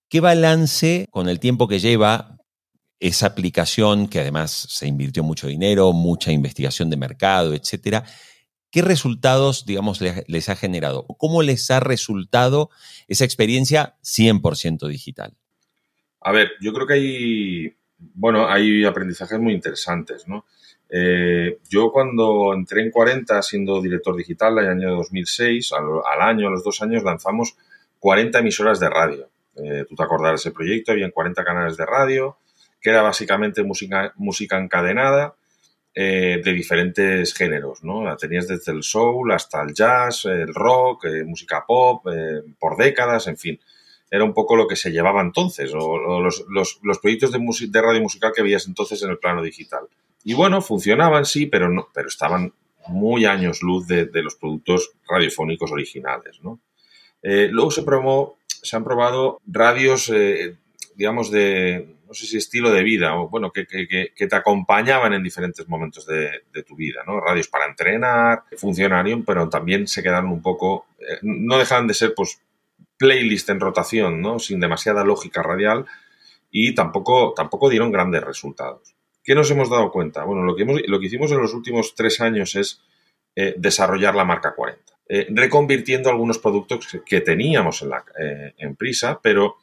¿Qué 0.09 0.21
balance 0.21 1.07
con 1.11 1.29
el 1.29 1.41
tiempo 1.41 1.69
que 1.69 1.79
lleva 1.79 2.37
esa 3.01 3.27
aplicación, 3.27 4.09
que 4.09 4.21
además 4.21 4.67
se 4.69 4.87
invirtió 4.87 5.23
mucho 5.25 5.47
dinero, 5.47 5.93
mucha 5.93 6.33
investigación 6.33 6.91
de 6.91 6.97
mercado, 6.97 7.55
etcétera? 7.55 8.05
¿Qué 8.71 8.83
resultados, 8.83 9.67
digamos, 9.67 10.01
les 10.01 10.49
ha 10.49 10.57
generado? 10.57 11.07
¿Cómo 11.19 11.43
les 11.43 11.71
ha 11.71 11.81
resultado 11.81 12.71
esa 13.07 13.25
experiencia 13.25 13.97
100% 14.03 14.89
digital? 14.89 15.37
A 16.25 16.33
ver, 16.33 16.53
yo 16.61 16.73
creo 16.73 16.87
que 16.87 16.95
hay, 16.95 17.77
bueno, 17.99 18.49
hay 18.49 18.85
aprendizajes 18.85 19.39
muy 19.39 19.53
interesantes, 19.53 20.27
¿no? 20.29 20.45
Eh, 20.95 21.59
yo 21.71 21.91
cuando 21.91 22.53
entré 22.53 22.83
en 22.83 22.91
40 22.91 23.41
siendo 23.43 23.81
director 23.81 24.15
digital 24.15 24.59
el 24.59 24.69
año 24.69 24.95
2006, 24.97 25.73
al, 25.73 26.21
año, 26.21 26.49
a 26.49 26.51
los 26.51 26.63
dos 26.63 26.83
años, 26.83 27.03
lanzamos 27.03 27.57
40 27.99 28.39
emisoras 28.41 28.79
de 28.79 28.91
radio. 28.91 29.31
Eh, 29.57 29.85
tú 29.89 29.97
te 29.97 30.03
acordarás 30.03 30.41
ese 30.41 30.51
proyecto, 30.51 30.93
había 30.93 31.11
40 31.11 31.45
canales 31.45 31.77
de 31.77 31.87
radio, 31.87 32.37
que 32.81 32.91
era 32.91 33.01
básicamente 33.03 33.63
música, 33.63 34.13
música 34.17 34.59
encadenada 34.59 35.35
eh, 35.95 36.43
de 36.45 36.53
diferentes 36.53 37.33
géneros, 37.33 37.83
¿no? 37.83 38.15
Tenías 38.17 38.47
desde 38.49 38.73
el 38.73 38.83
soul 38.83 39.33
hasta 39.33 39.63
el 39.63 39.73
jazz, 39.73 40.27
el 40.27 40.55
rock, 40.55 41.07
música 41.25 41.65
pop, 41.67 42.05
por 42.59 42.77
décadas, 42.77 43.29
en 43.29 43.39
fin 43.39 43.61
era 44.13 44.25
un 44.25 44.35
poco 44.35 44.57
lo 44.57 44.69
que 44.69 44.77
se 44.77 44.93
llevaba 44.93 45.23
entonces, 45.23 45.73
o, 45.75 46.21
los, 46.21 46.45
proyectos 47.01 47.33
de, 47.33 47.41
de 47.69 47.83
radio 47.83 48.03
musical 48.03 48.31
que 48.37 48.43
veías 48.43 48.67
entonces 48.69 49.03
en 49.03 49.09
el 49.09 49.17
plano 49.17 49.43
digital. 49.43 49.89
Y 50.23 50.35
bueno, 50.35 50.61
funcionaban, 50.61 51.25
sí, 51.25 51.47
pero, 51.47 51.71
no, 51.71 51.89
pero 51.95 52.09
estaban 52.09 52.53
muy 52.89 53.25
años 53.25 53.63
luz 53.63 53.87
de, 53.87 54.11
los 54.23 54.35
productos 54.35 54.93
radiofónicos 55.09 55.73
originales. 55.73 56.41
¿no? 56.43 56.61
Eh, 57.23 57.49
luego 57.51 57.71
se, 57.71 57.85
probó, 57.85 58.37
se 58.47 58.77
han 58.77 58.85
probado 58.85 59.41
radios, 59.47 60.11
eh, 60.15 60.57
digamos, 60.95 61.31
de, 61.31 61.97
no 62.07 62.13
sé 62.13 62.27
si 62.27 62.37
estilo 62.37 62.71
de 62.71 62.83
vida, 62.83 63.17
o 63.17 63.31
bueno, 63.31 63.51
que, 63.51 63.65
te 63.65 64.37
acompañaban 64.37 65.15
en 65.15 65.23
diferentes 65.23 65.67
momentos 65.71 66.05
de, 66.05 66.43
tu 66.65 66.77
vida, 66.77 67.01
¿no? 67.07 67.19
Radios 67.19 67.49
para 67.49 67.65
entrenar, 67.65 68.43
funcionaron, 68.59 69.25
pero 69.25 69.49
también 69.49 69.89
se 69.89 70.03
quedaron 70.03 70.31
un 70.31 70.43
poco, 70.43 70.85
eh, 70.99 71.19
no 71.23 71.57
dejaban 71.57 71.87
de 71.87 71.95
ser, 71.95 72.13
pues, 72.15 72.43
playlist 73.03 73.51
en 73.51 73.59
rotación, 73.59 74.21
¿no? 74.21 74.39
Sin 74.39 74.61
demasiada 74.61 75.03
lógica 75.03 75.43
radial 75.43 75.87
y 76.53 76.73
tampoco, 76.73 77.35
tampoco 77.35 77.69
dieron 77.69 77.91
grandes 77.91 78.23
resultados. 78.23 78.95
¿Qué 79.25 79.35
nos 79.35 79.51
hemos 79.51 79.69
dado 79.69 79.91
cuenta? 79.91 80.23
Bueno, 80.23 80.45
lo 80.45 80.55
que, 80.55 80.65
lo 80.65 81.01
que 81.01 81.07
hicimos 81.07 81.33
en 81.33 81.41
los 81.41 81.53
últimos 81.53 81.97
tres 81.97 82.21
años 82.21 82.55
es 82.55 82.81
eh, 83.35 83.55
desarrollar 83.59 84.15
la 84.15 84.25
marca 84.25 84.55
40, 84.55 84.81
eh, 85.09 85.27
reconvirtiendo 85.31 86.11
algunos 86.11 86.39
productos 86.39 86.87
que, 87.05 87.21
teníamos 87.23 87.83
en, 87.83 87.89
la, 87.89 88.05
eh, 88.21 88.55
en 88.59 88.77
prisa, 88.77 89.19
pero 89.21 89.57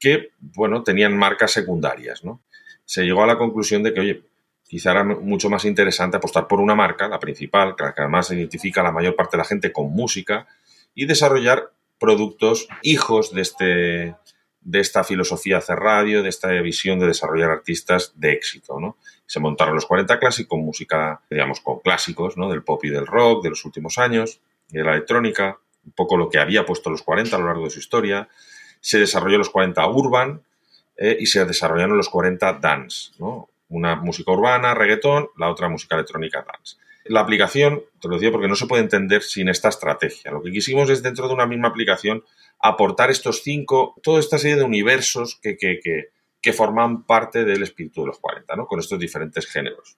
que, 0.00 0.30
bueno, 0.40 0.82
tenían 0.82 1.16
marcas 1.16 1.52
secundarias, 1.52 2.24
¿no? 2.24 2.42
Se 2.84 3.04
llegó 3.04 3.22
a 3.22 3.28
la 3.28 3.38
conclusión 3.38 3.84
de 3.84 3.94
que, 3.94 4.00
oye, 4.00 4.22
quizá 4.66 4.90
era 4.90 5.04
mucho 5.04 5.48
más 5.48 5.64
interesante 5.66 6.16
apostar 6.16 6.48
por 6.48 6.60
una 6.60 6.74
marca, 6.74 7.06
la 7.06 7.20
principal, 7.20 7.76
que 7.76 7.84
además 7.96 8.32
identifica 8.32 8.80
a 8.80 8.84
la 8.84 8.90
mayor 8.90 9.14
parte 9.14 9.36
de 9.36 9.42
la 9.42 9.48
gente 9.48 9.70
con 9.70 9.92
música, 9.92 10.48
y 10.94 11.06
desarrollar 11.06 11.70
productos 12.02 12.66
hijos 12.82 13.32
de, 13.32 13.42
este, 13.42 14.16
de 14.60 14.80
esta 14.80 15.04
filosofía 15.04 15.58
hacer 15.58 15.76
radio, 15.76 16.24
de 16.24 16.28
esta 16.28 16.48
visión 16.60 16.98
de 16.98 17.06
desarrollar 17.06 17.50
artistas 17.50 18.12
de 18.16 18.32
éxito. 18.32 18.80
¿no? 18.80 18.96
Se 19.24 19.38
montaron 19.38 19.76
los 19.76 19.86
40 19.86 20.18
clásicos 20.18 20.48
con 20.48 20.64
música, 20.64 21.22
digamos, 21.30 21.60
con 21.60 21.78
clásicos 21.78 22.36
¿no? 22.36 22.50
del 22.50 22.64
pop 22.64 22.84
y 22.84 22.90
del 22.90 23.06
rock 23.06 23.44
de 23.44 23.50
los 23.50 23.64
últimos 23.64 23.98
años, 23.98 24.40
y 24.68 24.78
de 24.78 24.84
la 24.84 24.94
electrónica, 24.94 25.60
un 25.86 25.92
poco 25.92 26.16
lo 26.16 26.28
que 26.28 26.40
había 26.40 26.66
puesto 26.66 26.90
los 26.90 27.02
40 27.02 27.36
a 27.36 27.38
lo 27.38 27.46
largo 27.46 27.64
de 27.64 27.70
su 27.70 27.78
historia. 27.78 28.28
Se 28.80 28.98
desarrolló 28.98 29.38
los 29.38 29.50
40 29.50 29.86
urban 29.86 30.42
eh, 30.96 31.16
y 31.20 31.26
se 31.26 31.44
desarrollaron 31.44 31.96
los 31.96 32.08
40 32.08 32.54
dance, 32.54 33.12
¿no? 33.20 33.48
Una 33.72 33.96
música 33.96 34.32
urbana, 34.32 34.74
reggaetón, 34.74 35.30
la 35.36 35.50
otra 35.50 35.68
música 35.68 35.94
electrónica 35.96 36.44
dance. 36.46 36.76
La 37.04 37.20
aplicación, 37.20 37.82
te 38.00 38.08
lo 38.08 38.14
decía 38.14 38.30
porque 38.30 38.48
no 38.48 38.54
se 38.54 38.66
puede 38.66 38.82
entender 38.82 39.22
sin 39.22 39.48
esta 39.48 39.68
estrategia. 39.68 40.30
Lo 40.30 40.42
que 40.42 40.52
quisimos 40.52 40.88
es 40.90 41.02
dentro 41.02 41.26
de 41.26 41.34
una 41.34 41.46
misma 41.46 41.68
aplicación 41.68 42.22
aportar 42.60 43.10
estos 43.10 43.42
cinco, 43.42 43.96
toda 44.02 44.20
esta 44.20 44.38
serie 44.38 44.56
de 44.56 44.62
universos 44.62 45.40
que, 45.42 45.56
que, 45.56 46.52
forman 46.52 47.04
parte 47.04 47.44
del 47.44 47.62
espíritu 47.62 48.02
de 48.02 48.08
los 48.08 48.18
40, 48.18 48.54
¿no? 48.56 48.66
con 48.66 48.78
estos 48.78 48.98
diferentes 48.98 49.46
géneros. 49.46 49.96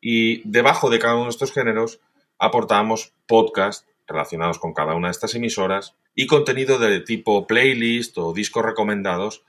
Y 0.00 0.42
debajo 0.48 0.90
de 0.90 0.98
cada 0.98 1.14
uno 1.14 1.24
de 1.24 1.30
estos 1.30 1.52
géneros 1.52 2.00
aportamos 2.38 3.14
podcasts 3.26 3.86
relacionados 4.06 4.58
con 4.58 4.74
cada 4.74 4.94
una 4.94 5.08
de 5.08 5.12
estas 5.12 5.34
emisoras 5.34 5.94
y 6.14 6.26
contenido 6.26 6.78
de 6.78 7.00
tipo 7.00 7.46
playlist 7.46 8.18
o 8.18 8.32
discos 8.32 8.64
recomendados 8.64 9.44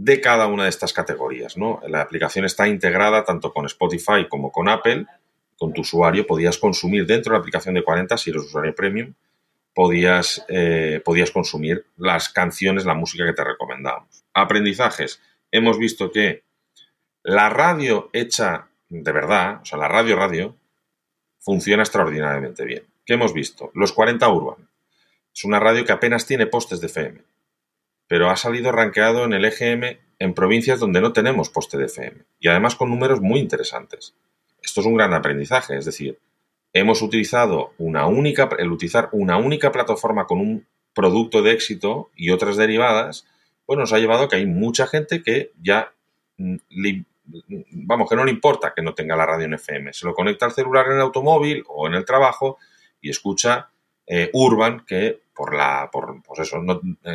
de 0.00 0.20
cada 0.22 0.46
una 0.46 0.64
de 0.64 0.70
estas 0.70 0.94
categorías. 0.94 1.58
¿no? 1.58 1.80
La 1.86 2.00
aplicación 2.00 2.46
está 2.46 2.66
integrada 2.66 3.24
tanto 3.24 3.52
con 3.52 3.66
Spotify 3.66 4.26
como 4.28 4.50
con 4.50 4.68
Apple 4.68 5.06
con 5.58 5.74
tu 5.74 5.82
usuario 5.82 6.26
podías 6.26 6.56
consumir 6.56 7.04
dentro 7.04 7.32
de 7.32 7.36
la 7.36 7.40
aplicación 7.40 7.74
de 7.74 7.84
40, 7.84 8.16
si 8.16 8.30
eres 8.30 8.44
usuario 8.44 8.74
premium, 8.74 9.12
podías, 9.74 10.42
eh, 10.48 11.02
podías 11.04 11.30
consumir 11.30 11.84
las 11.98 12.30
canciones, 12.30 12.86
la 12.86 12.94
música 12.94 13.26
que 13.26 13.34
te 13.34 13.44
recomendábamos. 13.44 14.24
Aprendizajes. 14.32 15.20
Hemos 15.50 15.78
visto 15.78 16.10
que 16.10 16.44
la 17.22 17.50
radio 17.50 18.08
hecha 18.14 18.68
de 18.88 19.12
verdad, 19.12 19.60
o 19.60 19.64
sea, 19.66 19.78
la 19.78 19.88
radio 19.88 20.16
radio, 20.16 20.56
funciona 21.40 21.82
extraordinariamente 21.82 22.64
bien. 22.64 22.84
¿Qué 23.04 23.12
hemos 23.14 23.34
visto? 23.34 23.70
Los 23.74 23.92
40 23.92 24.26
Urban. 24.30 24.66
Es 25.34 25.44
una 25.44 25.60
radio 25.60 25.84
que 25.84 25.92
apenas 25.92 26.24
tiene 26.24 26.46
postes 26.46 26.80
de 26.80 26.86
FM, 26.86 27.20
pero 28.10 28.28
ha 28.28 28.36
salido 28.36 28.72
rankeado 28.72 29.24
en 29.24 29.34
el 29.34 29.44
EGM 29.44 29.96
en 30.18 30.34
provincias 30.34 30.80
donde 30.80 31.00
no 31.00 31.12
tenemos 31.12 31.48
poste 31.48 31.78
de 31.78 31.84
FM 31.84 32.24
y 32.40 32.48
además 32.48 32.74
con 32.74 32.90
números 32.90 33.20
muy 33.20 33.38
interesantes. 33.38 34.16
Esto 34.60 34.80
es 34.80 34.86
un 34.88 34.96
gran 34.96 35.14
aprendizaje, 35.14 35.78
es 35.78 35.84
decir, 35.84 36.18
hemos 36.72 37.02
utilizado 37.02 37.72
una 37.78 38.08
única, 38.08 38.48
el 38.58 38.72
utilizar 38.72 39.10
una 39.12 39.36
única 39.36 39.70
plataforma 39.70 40.26
con 40.26 40.40
un 40.40 40.66
producto 40.92 41.40
de 41.40 41.52
éxito 41.52 42.10
y 42.16 42.30
otras 42.30 42.56
derivadas, 42.56 43.28
pues 43.64 43.78
nos 43.78 43.92
ha 43.92 44.00
llevado 44.00 44.24
a 44.24 44.28
que 44.28 44.34
hay 44.34 44.46
mucha 44.46 44.88
gente 44.88 45.22
que 45.22 45.52
ya, 45.62 45.92
mm, 46.36 46.56
vamos, 47.70 48.10
que 48.10 48.16
no 48.16 48.24
le 48.24 48.32
importa 48.32 48.72
que 48.74 48.82
no 48.82 48.92
tenga 48.92 49.14
la 49.14 49.26
radio 49.26 49.44
en 49.44 49.54
FM, 49.54 49.92
se 49.92 50.04
lo 50.04 50.14
conecta 50.14 50.46
al 50.46 50.52
celular 50.52 50.86
en 50.86 50.94
el 50.94 51.02
automóvil 51.02 51.62
o 51.68 51.86
en 51.86 51.94
el 51.94 52.04
trabajo 52.04 52.58
y 53.00 53.08
escucha 53.08 53.70
eh, 54.08 54.30
Urban, 54.32 54.84
que 54.84 55.20
por 55.40 55.56
la, 55.56 55.88
por, 55.90 56.22
pues 56.22 56.40
eso, 56.40 56.62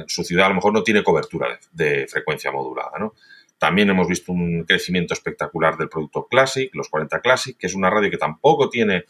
su 0.07 0.23
ciudad 0.23 0.47
a 0.47 0.49
lo 0.49 0.55
mejor 0.55 0.73
no 0.73 0.81
tiene 0.81 1.03
cobertura 1.03 1.59
de, 1.71 2.07
frecuencia 2.07 2.51
modulada, 2.51 2.97
¿no? 2.99 3.13
También 3.59 3.87
hemos 3.91 4.07
visto 4.07 4.31
un 4.31 4.63
crecimiento 4.63 5.13
espectacular 5.13 5.77
del 5.77 5.89
producto 5.89 6.25
Classic, 6.25 6.73
los 6.73 6.89
40 6.89 7.19
Classic, 7.21 7.55
que 7.55 7.67
es 7.67 7.75
una 7.75 7.91
radio 7.91 8.09
que 8.09 8.17
tampoco 8.17 8.67
tiene 8.67 9.05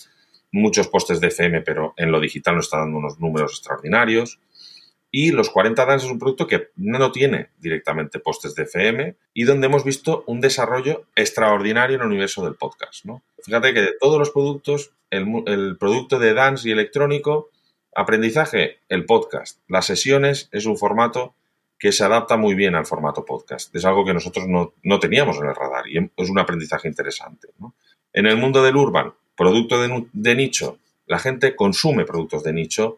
muchos 0.51 0.89
postes 0.89 1.21
de 1.21 1.27
FM, 1.27 1.61
pero 1.61 1.93
en 1.95 2.11
lo 2.11 2.19
digital 2.19 2.57
nos 2.57 2.65
está 2.65 2.79
dando 2.79 2.97
unos 2.97 3.17
números 3.17 3.53
extraordinarios. 3.53 4.41
Y 5.11 5.31
los 5.31 5.49
40 5.49 5.85
Dance 5.85 6.07
es 6.07 6.11
un 6.11 6.19
producto 6.19 6.45
que 6.45 6.71
no 6.75 7.13
tiene 7.13 7.51
directamente 7.57 8.19
postes 8.19 8.53
de 8.53 8.63
FM 8.63 9.15
y 9.33 9.45
donde 9.45 9.67
hemos 9.67 9.85
visto 9.85 10.25
un 10.27 10.41
desarrollo 10.41 11.05
extraordinario 11.15 11.95
en 11.95 12.01
el 12.01 12.07
universo 12.07 12.43
del 12.43 12.55
podcast. 12.55 13.05
Fíjate 13.45 13.73
que 13.73 13.81
de 13.81 13.93
todos 13.97 14.19
los 14.19 14.31
productos, 14.31 14.91
el 15.09 15.77
producto 15.77 16.19
de 16.19 16.33
dance 16.33 16.67
y 16.67 16.73
electrónico, 16.73 17.49
aprendizaje, 17.95 18.79
el 18.89 19.05
podcast. 19.05 19.59
Las 19.67 19.85
sesiones 19.85 20.49
es 20.51 20.65
un 20.65 20.77
formato 20.77 21.33
que 21.79 21.91
se 21.91 22.03
adapta 22.03 22.37
muy 22.37 22.53
bien 22.53 22.75
al 22.75 22.85
formato 22.85 23.25
podcast. 23.25 23.73
Es 23.75 23.85
algo 23.85 24.05
que 24.05 24.13
nosotros 24.13 24.47
no, 24.47 24.73
no 24.83 24.99
teníamos 24.99 25.37
en 25.37 25.47
el 25.47 25.55
radar 25.55 25.87
y 25.87 25.97
es 25.97 26.29
un 26.29 26.39
aprendizaje 26.39 26.87
interesante. 26.87 27.49
¿no? 27.59 27.73
En 28.13 28.27
el 28.27 28.37
mundo 28.37 28.61
del 28.61 28.75
urban, 28.75 29.13
producto 29.35 29.81
de, 29.81 30.35
nicho. 30.35 30.77
La 31.07 31.19
gente 31.19 31.55
consume 31.55 32.05
productos 32.05 32.43
de 32.43 32.53
nicho 32.53 32.97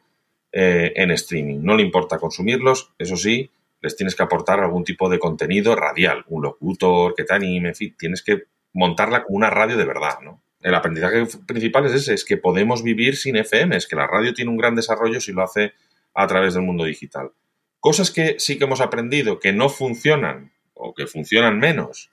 eh, 0.51 0.93
en 0.95 1.11
streaming. 1.11 1.59
No 1.61 1.75
le 1.75 1.83
importa 1.83 2.17
consumirlos, 2.17 2.91
eso 2.97 3.15
sí, 3.15 3.49
les 3.81 3.95
tienes 3.95 4.15
que 4.15 4.23
aportar 4.23 4.59
algún 4.59 4.83
tipo 4.83 5.09
de 5.09 5.19
contenido 5.19 5.75
radial, 5.75 6.25
un 6.29 6.43
locutor 6.43 7.13
que 7.15 7.23
te 7.23 7.33
anime, 7.33 7.69
en 7.69 7.75
fin, 7.75 7.95
tienes 7.97 8.23
que 8.23 8.43
montarla 8.73 9.23
como 9.23 9.37
una 9.37 9.49
radio 9.49 9.77
de 9.77 9.85
verdad, 9.85 10.19
¿no? 10.23 10.41
El 10.61 10.75
aprendizaje 10.75 11.25
principal 11.45 11.85
es 11.85 11.93
ese, 11.93 12.13
es 12.13 12.25
que 12.25 12.37
podemos 12.37 12.83
vivir 12.83 13.15
sin 13.15 13.35
FM, 13.35 13.75
es 13.75 13.87
que 13.87 13.95
la 13.95 14.07
radio 14.07 14.33
tiene 14.33 14.51
un 14.51 14.57
gran 14.57 14.75
desarrollo 14.75 15.21
si 15.21 15.31
lo 15.31 15.43
hace 15.43 15.73
a 16.13 16.27
través 16.27 16.55
del 16.55 16.63
mundo 16.63 16.83
digital. 16.83 17.31
Cosas 17.79 18.11
que 18.11 18.35
sí 18.39 18.57
que 18.57 18.63
hemos 18.63 18.81
aprendido 18.81 19.39
que 19.39 19.53
no 19.53 19.69
funcionan 19.69 20.51
o 20.73 20.93
que 20.93 21.07
funcionan 21.07 21.59
menos 21.59 22.09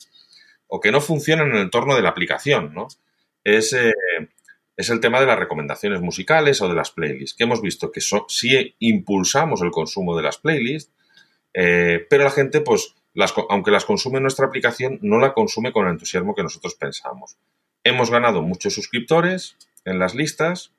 o 0.66 0.80
que 0.80 0.92
no 0.92 1.00
funcionan 1.00 1.48
en 1.48 1.56
el 1.56 1.62
entorno 1.62 1.96
de 1.96 2.02
la 2.02 2.10
aplicación, 2.10 2.74
¿no? 2.74 2.88
es, 3.44 3.72
eh, 3.74 3.92
es 4.76 4.90
el 4.90 5.00
tema 5.00 5.20
de 5.20 5.26
las 5.26 5.38
recomendaciones 5.38 6.00
musicales 6.00 6.60
o 6.62 6.68
de 6.68 6.74
las 6.74 6.90
playlists, 6.90 7.36
que 7.36 7.44
hemos 7.44 7.60
visto 7.60 7.92
que 7.92 8.00
sí 8.00 8.74
impulsamos 8.80 9.62
el 9.62 9.70
consumo 9.70 10.16
de 10.16 10.22
las 10.22 10.38
playlists, 10.38 10.92
eh, 11.52 12.04
pero 12.10 12.24
la 12.24 12.30
gente, 12.30 12.60
pues, 12.62 12.94
aunque 13.48 13.70
las 13.70 13.84
consume 13.84 14.16
en 14.16 14.22
nuestra 14.22 14.46
aplicación, 14.46 14.98
no 15.02 15.18
la 15.18 15.34
consume 15.34 15.72
con 15.72 15.86
el 15.86 15.92
entusiasmo 15.92 16.34
que 16.34 16.42
nosotros 16.42 16.74
pensamos. 16.74 17.36
Hemos 17.86 18.10
ganado 18.10 18.40
muchos 18.40 18.72
suscriptores 18.72 19.56
en 19.84 19.98
las 19.98 20.14
listas 20.14 20.72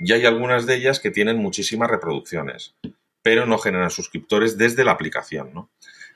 y 0.00 0.12
hay 0.12 0.24
algunas 0.24 0.64
de 0.64 0.76
ellas 0.76 0.98
que 0.98 1.10
tienen 1.10 1.36
muchísimas 1.36 1.90
reproducciones, 1.90 2.74
pero 3.20 3.44
no 3.44 3.58
generan 3.58 3.90
suscriptores 3.90 4.56
desde 4.56 4.84
la 4.84 4.92
aplicación. 4.92 5.68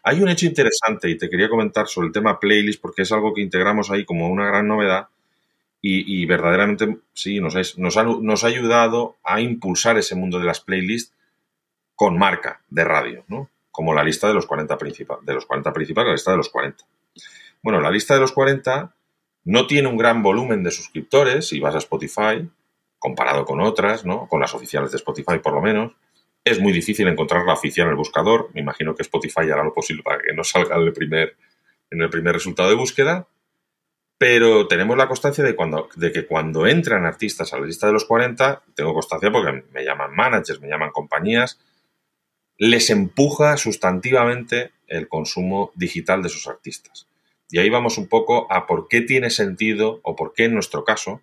Hay 0.03 0.23
un 0.23 0.31
hecho 0.31 0.47
interesante 0.47 1.11
y 1.11 1.19
te 1.19 1.29
quería 1.29 1.51
comentar 1.51 1.89
sobre 1.89 2.07
el 2.07 2.15
tema 2.15 2.41
playlist 2.41 2.81
porque 2.81 3.03
es 3.03 3.13
algo 3.13 3.35
que 3.35 3.43
integramos 3.43 3.91
ahí 3.91 4.07
como 4.07 4.31
una 4.31 4.47
gran 4.47 4.67
novedad 4.67 5.09
y, 5.83 6.27
verdaderamente 6.27 6.99
sí, 7.13 7.39
nos, 7.39 7.55
nos, 7.79 7.97
ha, 7.97 8.03
nos, 8.03 8.45
ha, 8.45 8.47
ayudado 8.47 9.17
a 9.23 9.41
impulsar 9.41 9.97
ese 9.99 10.17
mundo 10.17 10.39
de 10.39 10.47
las 10.47 10.61
playlists 10.61 11.15
con 11.95 12.19
marca 12.19 12.63
de 12.69 12.85
radio, 12.85 13.25
¿no? 13.29 13.49
Como 13.71 13.95
la 13.95 14.03
lista 14.03 14.27
de 14.27 14.35
los 14.35 14.47
40 14.47 14.77
principales, 14.77 15.25
de 15.25 15.35
los 15.35 15.47
40 15.47 15.73
principales, 15.73 16.09
la 16.09 16.15
lista 16.15 16.31
de 16.33 16.37
los 16.39 16.49
40. 16.49 16.85
Bueno, 17.63 17.81
la 17.81 17.91
lista 17.91 18.15
de 18.15 18.21
los 18.21 18.33
40 18.33 18.93
no 19.45 19.67
tiene 19.67 19.89
un 19.89 19.97
gran 19.97 20.23
volumen 20.23 20.63
de 20.63 20.71
suscriptores 20.71 21.49
si 21.49 21.61
vas 21.61 21.75
a 21.75 21.79
Spotify, 21.79 22.49
comparado 22.99 23.45
con 23.45 23.61
otras, 23.61 24.05
¿no? 24.05 24.27
Con 24.29 24.41
las 24.41 24.55
oficiales 24.55 24.91
de 24.91 24.97
Spotify 24.97 25.39
por 25.43 25.55
lo 25.55 25.61
menos. 25.61 25.93
Es 26.45 26.61
muy 26.61 26.73
difícil 26.73 27.09
encontrar 27.09 27.45
la 27.45 27.55
oficial 27.55 27.87
en 27.87 27.93
el 27.93 27.97
buscador. 27.97 28.51
Me 28.55 28.61
imagino 28.61 28.95
que 28.95 29.03
Spotify 29.03 29.51
hará 29.51 29.65
lo 29.65 29.75
posible 29.75 30.03
para 30.03 30.19
que 30.19 30.33
no 30.33 30.45
salga 30.45 30.77
en 30.77 30.83
el 30.83 30.93
primer, 30.93 31.37
en 31.91 32.03
el 32.03 32.11
primer 32.11 32.35
resultado 32.35 32.69
de 32.69 32.75
búsqueda 32.75 33.29
pero 34.19 34.67
tenemos 34.67 34.97
la 34.97 35.07
constancia 35.07 35.45
de, 35.45 35.55
cuando, 35.55 35.89
de 35.95 36.11
que 36.11 36.27
cuando 36.27 36.67
entran 36.67 37.07
artistas 37.07 37.53
a 37.53 37.59
la 37.59 37.67
lista 37.67 37.87
de 37.87 37.93
los 37.93 38.05
40, 38.05 38.65
tengo 38.75 38.93
constancia 38.93 39.31
porque 39.31 39.65
me 39.73 39.85
llaman 39.85 40.13
managers, 40.13 40.61
me 40.61 40.69
llaman 40.69 40.91
compañías, 40.91 41.61
les 42.59 42.91
empuja 42.91 43.57
sustantivamente 43.57 44.73
el 44.89 45.07
consumo 45.07 45.71
digital 45.77 46.23
de 46.23 46.29
esos 46.29 46.49
artistas. 46.49 47.07
Y 47.51 47.59
ahí 47.59 47.71
vamos 47.71 47.99
un 47.99 48.09
poco 48.09 48.51
a 48.53 48.67
por 48.67 48.89
qué 48.89 49.01
tiene 49.01 49.31
sentido, 49.31 50.01
o 50.03 50.17
por 50.17 50.33
qué 50.35 50.45
en 50.45 50.55
nuestro 50.55 50.85
caso, 50.85 51.23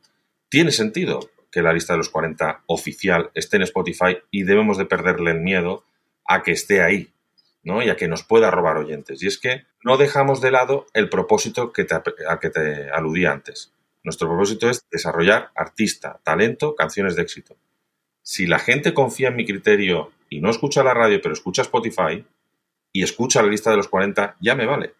tiene 0.49 0.71
sentido 0.71 1.29
que 1.51 1.61
la 1.61 1.73
lista 1.73 1.93
de 1.93 1.97
los 1.97 2.09
40 2.09 2.63
oficial 2.67 3.31
esté 3.33 3.57
en 3.57 3.63
Spotify 3.63 4.17
y 4.31 4.43
debemos 4.43 4.77
de 4.77 4.85
perderle 4.85 5.31
el 5.31 5.39
miedo 5.39 5.85
a 6.25 6.43
que 6.43 6.51
esté 6.51 6.81
ahí, 6.81 7.13
¿no? 7.63 7.81
y 7.81 7.89
a 7.89 7.95
que 7.95 8.07
nos 8.07 8.23
pueda 8.23 8.51
robar 8.51 8.77
oyentes. 8.77 9.21
Y 9.23 9.27
es 9.27 9.37
que 9.37 9.65
no 9.83 9.97
dejamos 9.97 10.41
de 10.41 10.51
lado 10.51 10.87
el 10.93 11.09
propósito 11.09 11.71
que 11.71 11.85
te, 11.85 11.95
a 11.95 12.39
que 12.39 12.49
te 12.49 12.89
aludí 12.89 13.25
antes. 13.25 13.71
Nuestro 14.03 14.27
propósito 14.27 14.69
es 14.69 14.85
desarrollar 14.91 15.51
artista, 15.55 16.19
talento, 16.23 16.75
canciones 16.75 17.15
de 17.15 17.21
éxito. 17.21 17.55
Si 18.21 18.47
la 18.47 18.59
gente 18.59 18.93
confía 18.93 19.29
en 19.29 19.35
mi 19.35 19.45
criterio 19.45 20.11
y 20.29 20.41
no 20.41 20.49
escucha 20.49 20.83
la 20.83 20.93
radio, 20.93 21.19
pero 21.21 21.33
escucha 21.33 21.61
Spotify 21.61 22.25
y 22.91 23.03
escucha 23.03 23.41
la 23.41 23.49
lista 23.49 23.71
de 23.71 23.77
los 23.77 23.87
40, 23.87 24.37
ya 24.41 24.55
me 24.55 24.65
vale. 24.65 24.93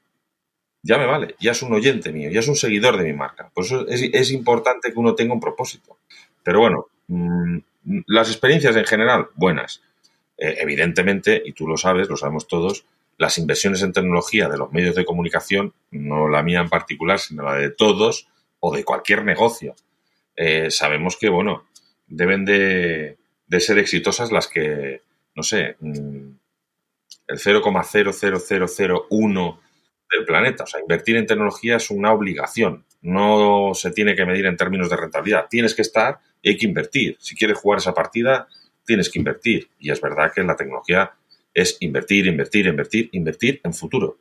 Ya 0.85 0.99
me 0.99 1.07
vale. 1.07 1.35
Ya 1.39 1.51
es 1.51 1.63
un 1.63 1.73
oyente 1.73 2.11
mío, 2.11 2.29
ya 2.29 2.41
es 2.41 2.47
un 2.47 2.55
seguidor 2.55 2.97
de 2.97 3.05
mi 3.05 3.13
marca. 3.13 3.49
Por 3.51 3.65
eso 3.65 3.87
es, 3.87 4.31
importante 4.31 4.93
que 4.93 4.99
uno 4.99 5.15
tenga 5.15 5.33
un 5.33 5.39
propósito. 5.39 5.97
Pero 6.43 6.59
bueno, 6.59 6.85
mm, 7.07 7.57
las 8.05 8.29
experiencias 8.29 8.75
en 8.75 8.85
general, 8.85 9.29
buenas. 9.33 9.81
Eh, 10.37 10.57
evidentemente, 10.59 11.41
y 11.43 11.53
tú 11.53 11.67
lo 11.67 11.77
sabes, 11.77 12.07
lo 12.07 12.17
sabemos 12.17 12.47
todos, 12.47 12.85
las 13.17 13.39
inversiones 13.39 13.81
en 13.81 13.93
tecnología 13.93 14.47
de 14.47 14.59
los 14.59 14.71
medios 14.71 14.93
de 14.93 15.05
comunicación, 15.05 15.73
no 15.89 16.29
la 16.29 16.43
mía 16.43 16.59
en 16.59 16.69
particular, 16.69 17.17
sino 17.17 17.41
la 17.41 17.55
de 17.55 17.71
todos 17.71 18.27
o 18.59 18.75
de 18.75 18.83
cualquier 18.83 19.25
negocio, 19.25 19.73
eh, 20.35 20.69
sabemos 20.69 21.17
que, 21.17 21.29
bueno, 21.29 21.65
deben 22.05 22.45
de, 22.45 23.17
ser 23.59 23.79
exitosas 23.79 24.31
las 24.31 24.47
que, 24.47 25.01
no 25.33 25.41
sé, 25.41 25.77
mm, 25.79 26.29
el 27.27 27.39
0,00001 27.39 29.64
del 30.11 30.25
planeta. 30.25 30.63
O 30.63 30.67
sea, 30.67 30.81
invertir 30.81 31.15
en 31.15 31.25
tecnología 31.25 31.77
es 31.77 31.89
una 31.89 32.13
obligación. 32.13 32.85
No 33.01 33.71
se 33.73 33.91
tiene 33.91 34.15
que 34.15 34.25
medir 34.25 34.45
en 34.45 34.57
términos 34.57 34.89
de 34.89 34.97
rentabilidad. 34.97 35.47
Tienes 35.49 35.73
que 35.73 35.81
estar 35.81 36.19
y 36.41 36.49
hay 36.49 36.57
que 36.57 36.65
invertir. 36.65 37.17
Si 37.19 37.35
quieres 37.35 37.57
jugar 37.57 37.79
esa 37.79 37.93
partida, 37.93 38.47
tienes 38.85 39.09
que 39.09 39.19
invertir. 39.19 39.69
Y 39.79 39.91
es 39.91 40.01
verdad 40.01 40.31
que 40.33 40.43
la 40.43 40.55
tecnología 40.55 41.11
es 41.53 41.77
invertir, 41.79 42.27
invertir, 42.27 42.67
invertir, 42.67 43.09
invertir 43.13 43.61
en 43.63 43.73
futuro. 43.73 44.17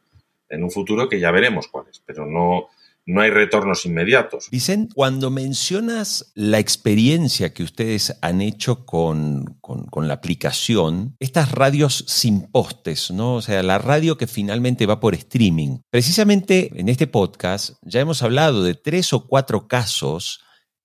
En 0.48 0.62
un 0.62 0.70
futuro 0.70 1.08
que 1.08 1.18
ya 1.18 1.30
veremos 1.30 1.68
cuál 1.68 1.86
es, 1.90 2.00
pero 2.04 2.26
no, 2.26 2.68
no 3.06 3.20
hay 3.20 3.30
retornos 3.30 3.84
inmediatos. 3.86 4.48
Vicente, 4.50 4.92
cuando 4.94 5.30
mencionas 5.30 6.32
la 6.34 6.58
experiencia 6.58 7.52
que 7.52 7.62
ustedes 7.62 8.16
han 8.22 8.40
hecho 8.40 8.86
con, 8.86 9.58
con, 9.60 10.08
la 10.08 10.14
aplicación, 10.14 11.16
estas 11.18 11.52
radios 11.52 12.04
sin 12.08 12.42
postes, 12.50 13.10
¿no? 13.10 13.36
O 13.36 13.42
sea, 13.42 13.62
la 13.62 13.78
radio 13.78 14.16
que 14.16 14.26
finalmente 14.26 14.86
va 14.86 15.00
por 15.00 15.14
streaming. 15.14 15.78
Precisamente 15.90 16.70
en 16.74 16.88
este 16.88 17.06
podcast 17.06 17.74
ya 17.82 18.00
hemos 18.00 18.22
hablado 18.22 18.62
de 18.62 18.74
tres 18.74 19.12
o 19.12 19.26
cuatro 19.26 19.68
casos 19.68 20.40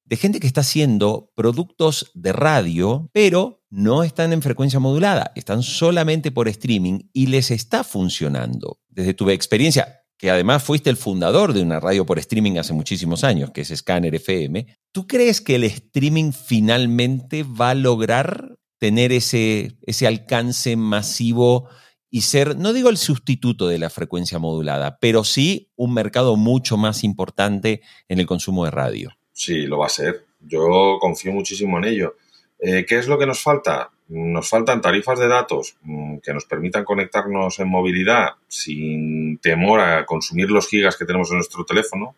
de 0.05 0.17
gente 0.17 0.39
que 0.39 0.47
está 0.47 0.62
haciendo 0.62 1.32
productos 1.36 2.12
de 2.15 2.34
radio, 2.34 3.10
pero 3.13 3.63
no 3.69 4.03
están 4.03 4.34
en 4.34 4.41
frecuencia 4.41 4.79
modulada, 4.79 5.32
están 5.36 5.62
solamente 5.62 6.32
por 6.32 6.47
streaming 6.47 7.01
y 7.13 7.27
les 7.27 7.51
está 7.51 7.84
funcionando. 7.84 8.79
Desde 8.89 9.13
tu 9.13 9.29
experiencia, 9.29 9.99
que 10.19 10.29
además 10.29 10.62
fuiste 10.62 10.89
el 10.89 10.97
fundador 10.97 11.53
de 11.53 11.62
una 11.62 11.79
radio 11.79 12.05
por 12.05 12.19
streaming 12.19 12.58
hace 12.58 12.73
muchísimos 12.73 13.23
años, 13.23 13.51
que 13.51 13.62
es 13.62 13.69
Scanner 13.69 14.13
FM, 14.13 14.67
¿tú 14.91 15.08
crees 15.08 15.39
que 15.39 15.55
el 15.55 15.63
streaming 15.63 16.34
finalmente 16.34 17.43
va 17.43 17.69
a 17.69 17.75
lograr 17.75 18.58
tener 18.79 19.13
ese, 19.13 19.77
ese 19.82 20.08
alcance 20.08 20.75
masivo 20.75 21.69
y 22.10 22.21
ser, 22.21 22.58
no 22.58 22.73
digo 22.73 22.89
el 22.89 22.97
sustituto 22.97 23.69
de 23.69 23.77
la 23.77 23.89
frecuencia 23.89 24.39
modulada, 24.39 24.97
pero 24.99 25.23
sí 25.23 25.71
un 25.77 25.93
mercado 25.93 26.36
mucho 26.36 26.75
más 26.75 27.05
importante 27.05 27.82
en 28.10 28.19
el 28.19 28.25
consumo 28.25 28.65
de 28.65 28.71
radio. 28.71 29.12
Sí, 29.32 29.67
lo 29.67 29.77
va 29.77 29.86
a 29.86 29.89
ser. 29.89 30.25
Yo 30.41 30.97
confío 30.99 31.32
muchísimo 31.32 31.77
en 31.77 31.86
ello. 31.86 32.15
Eh, 32.60 32.86
¿Qué 32.86 32.97
es 32.97 33.08
lo 33.08 33.17
que 33.17 33.25
nos 33.25 33.39
falta? 33.41 33.91
Nos 34.10 34.50
faltan 34.50 34.82
tarifas 34.82 35.19
de 35.19 35.28
datos 35.28 35.76
mm, 35.84 36.17
que 36.17 36.34
nos 36.34 36.45
permitan 36.45 36.84
conectarnos 36.84 37.60
en 37.60 37.69
movilidad 37.69 38.30
sin 38.48 39.38
temor 39.38 39.80
a 39.80 40.06
consumir 40.08 40.50
los 40.50 40.67
gigas 40.67 40.98
que 40.98 41.06
tenemos 41.06 41.30
en 41.30 41.38
nuestro 41.38 41.63
teléfono. 41.63 42.15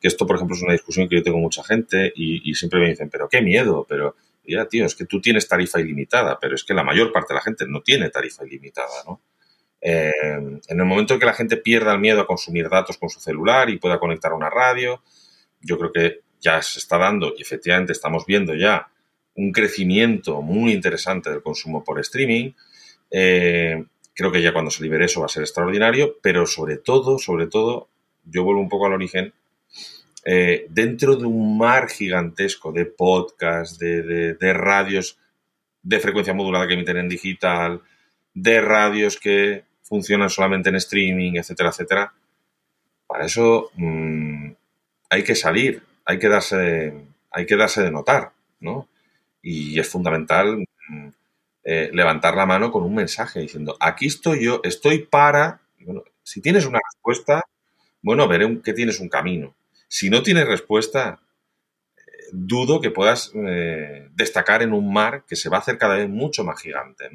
Que 0.00 0.06
esto, 0.06 0.24
por 0.24 0.36
ejemplo, 0.36 0.54
es 0.56 0.62
una 0.62 0.72
discusión 0.72 1.08
que 1.08 1.16
yo 1.16 1.22
tengo 1.24 1.36
con 1.36 1.42
mucha 1.42 1.64
gente 1.64 2.12
y, 2.14 2.54
siempre 2.54 2.78
me 2.78 2.90
dicen, 2.90 3.10
pero 3.10 3.28
qué 3.28 3.42
miedo, 3.42 3.84
pero 3.88 4.14
ya, 4.46 4.66
tío, 4.66 4.86
es 4.86 4.94
que 4.94 5.04
tú 5.04 5.20
tienes 5.20 5.48
tarifa 5.48 5.80
ilimitada, 5.80 6.38
pero 6.40 6.54
es 6.54 6.62
que 6.62 6.74
la 6.74 6.84
mayor 6.84 7.10
parte 7.12 7.32
de 7.32 7.38
la 7.38 7.42
gente 7.42 7.66
no 7.66 7.82
tiene 7.82 8.08
tarifa 8.10 8.44
ilimitada, 8.46 9.02
¿no? 9.06 9.20
Eh, 9.80 10.12
en 10.20 10.80
el 10.80 10.86
momento 10.86 11.14
en 11.14 11.20
que 11.20 11.26
la 11.26 11.34
gente 11.34 11.56
pierda 11.56 11.92
el 11.92 11.98
miedo 11.98 12.20
a 12.20 12.26
consumir 12.26 12.68
datos 12.68 12.98
con 12.98 13.08
su 13.08 13.18
celular 13.18 13.68
y 13.68 13.78
pueda 13.78 13.98
conectar 13.98 14.30
a 14.30 14.36
una 14.36 14.48
radio, 14.48 15.02
yo 15.60 15.76
creo 15.76 15.92
que 15.92 16.20
ya 16.40 16.62
se 16.62 16.78
está 16.78 16.98
dando 16.98 17.34
y 17.36 17.42
efectivamente 17.42 17.92
estamos 17.92 18.26
viendo 18.26 18.54
ya 18.54 18.88
un 19.36 19.52
crecimiento 19.52 20.42
muy 20.42 20.72
interesante 20.72 21.30
del 21.30 21.42
consumo 21.42 21.84
por 21.84 22.00
streaming. 22.00 22.52
Eh, 23.10 23.84
creo 24.14 24.32
que 24.32 24.42
ya 24.42 24.52
cuando 24.52 24.70
se 24.70 24.82
libere 24.82 25.04
eso 25.04 25.20
va 25.20 25.26
a 25.26 25.30
ser 25.30 25.42
extraordinario, 25.42 26.16
pero 26.22 26.46
sobre 26.46 26.78
todo, 26.78 27.18
sobre 27.18 27.46
todo, 27.46 27.88
yo 28.24 28.44
vuelvo 28.44 28.60
un 28.60 28.68
poco 28.68 28.86
al 28.86 28.94
origen, 28.94 29.32
eh, 30.24 30.66
dentro 30.70 31.16
de 31.16 31.26
un 31.26 31.56
mar 31.56 31.88
gigantesco 31.88 32.72
de 32.72 32.86
podcasts, 32.86 33.78
de, 33.78 34.52
radios 34.54 35.18
de 35.82 36.00
frecuencia 36.00 36.34
modulada 36.34 36.66
que 36.66 36.74
emiten 36.74 36.96
en 36.96 37.08
digital, 37.08 37.82
de 38.34 38.60
radios 38.60 39.18
que 39.18 39.62
funcionan 39.82 40.30
solamente 40.30 40.70
en 40.70 40.76
streaming, 40.76 41.34
etcétera, 41.36 41.68
etcétera. 41.68 42.12
Para 43.06 43.26
eso 43.26 43.70
mm, 43.76 44.50
hay 45.10 45.22
que 45.22 45.36
salir, 45.36 45.82
hay 46.04 46.18
que 46.18 46.28
darse, 46.28 46.92
hay 47.30 47.46
que 47.46 47.56
darse 47.56 47.82
de 47.82 47.92
notar, 47.92 48.32
¿no? 48.58 48.88
Y 49.48 49.78
es 49.78 49.88
fundamental 49.88 50.64
mm, 50.88 51.08
eh, 51.62 51.90
levantar 51.92 52.34
la 52.34 52.46
mano 52.46 52.72
con 52.72 52.82
un 52.82 52.96
mensaje 52.96 53.38
diciendo, 53.38 53.76
aquí 53.78 54.06
estoy 54.06 54.44
yo, 54.44 54.60
estoy 54.64 55.04
para, 55.04 55.60
bueno, 55.78 56.02
si 56.24 56.40
tienes 56.40 56.66
una 56.66 56.80
respuesta, 56.84 57.44
bueno, 58.02 58.26
veré 58.26 58.60
que 58.60 58.72
tienes 58.72 58.98
un 58.98 59.08
camino. 59.08 59.54
Si 59.86 60.10
no 60.10 60.24
tienes 60.24 60.48
respuesta, 60.48 61.20
dudo 62.32 62.80
que 62.80 62.90
puedas 62.90 63.30
eh, 63.36 64.08
destacar 64.14 64.62
en 64.62 64.72
un 64.72 64.92
mar 64.92 65.22
que 65.28 65.36
se 65.36 65.48
va 65.48 65.58
a 65.58 65.60
hacer 65.60 65.78
cada 65.78 65.94
vez 65.94 66.08
mucho 66.08 66.42
más 66.42 66.60
gigante. 66.60 67.10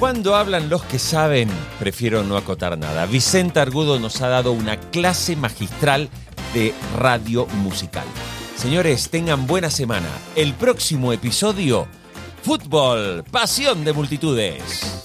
Cuando 0.00 0.34
hablan 0.34 0.68
los 0.68 0.82
que 0.82 0.98
saben, 0.98 1.48
prefiero 1.84 2.24
no 2.24 2.38
acotar 2.38 2.78
nada. 2.78 3.04
Vicente 3.04 3.60
Argudo 3.60 3.98
nos 3.98 4.22
ha 4.22 4.28
dado 4.28 4.52
una 4.52 4.78
clase 4.78 5.36
magistral 5.36 6.08
de 6.54 6.72
radio 6.96 7.44
musical. 7.62 8.06
Señores, 8.56 9.10
tengan 9.10 9.46
buena 9.46 9.68
semana. 9.68 10.08
El 10.34 10.54
próximo 10.54 11.12
episodio 11.12 11.86
Fútbol, 12.42 13.22
pasión 13.30 13.84
de 13.84 13.92
multitudes. 13.92 15.04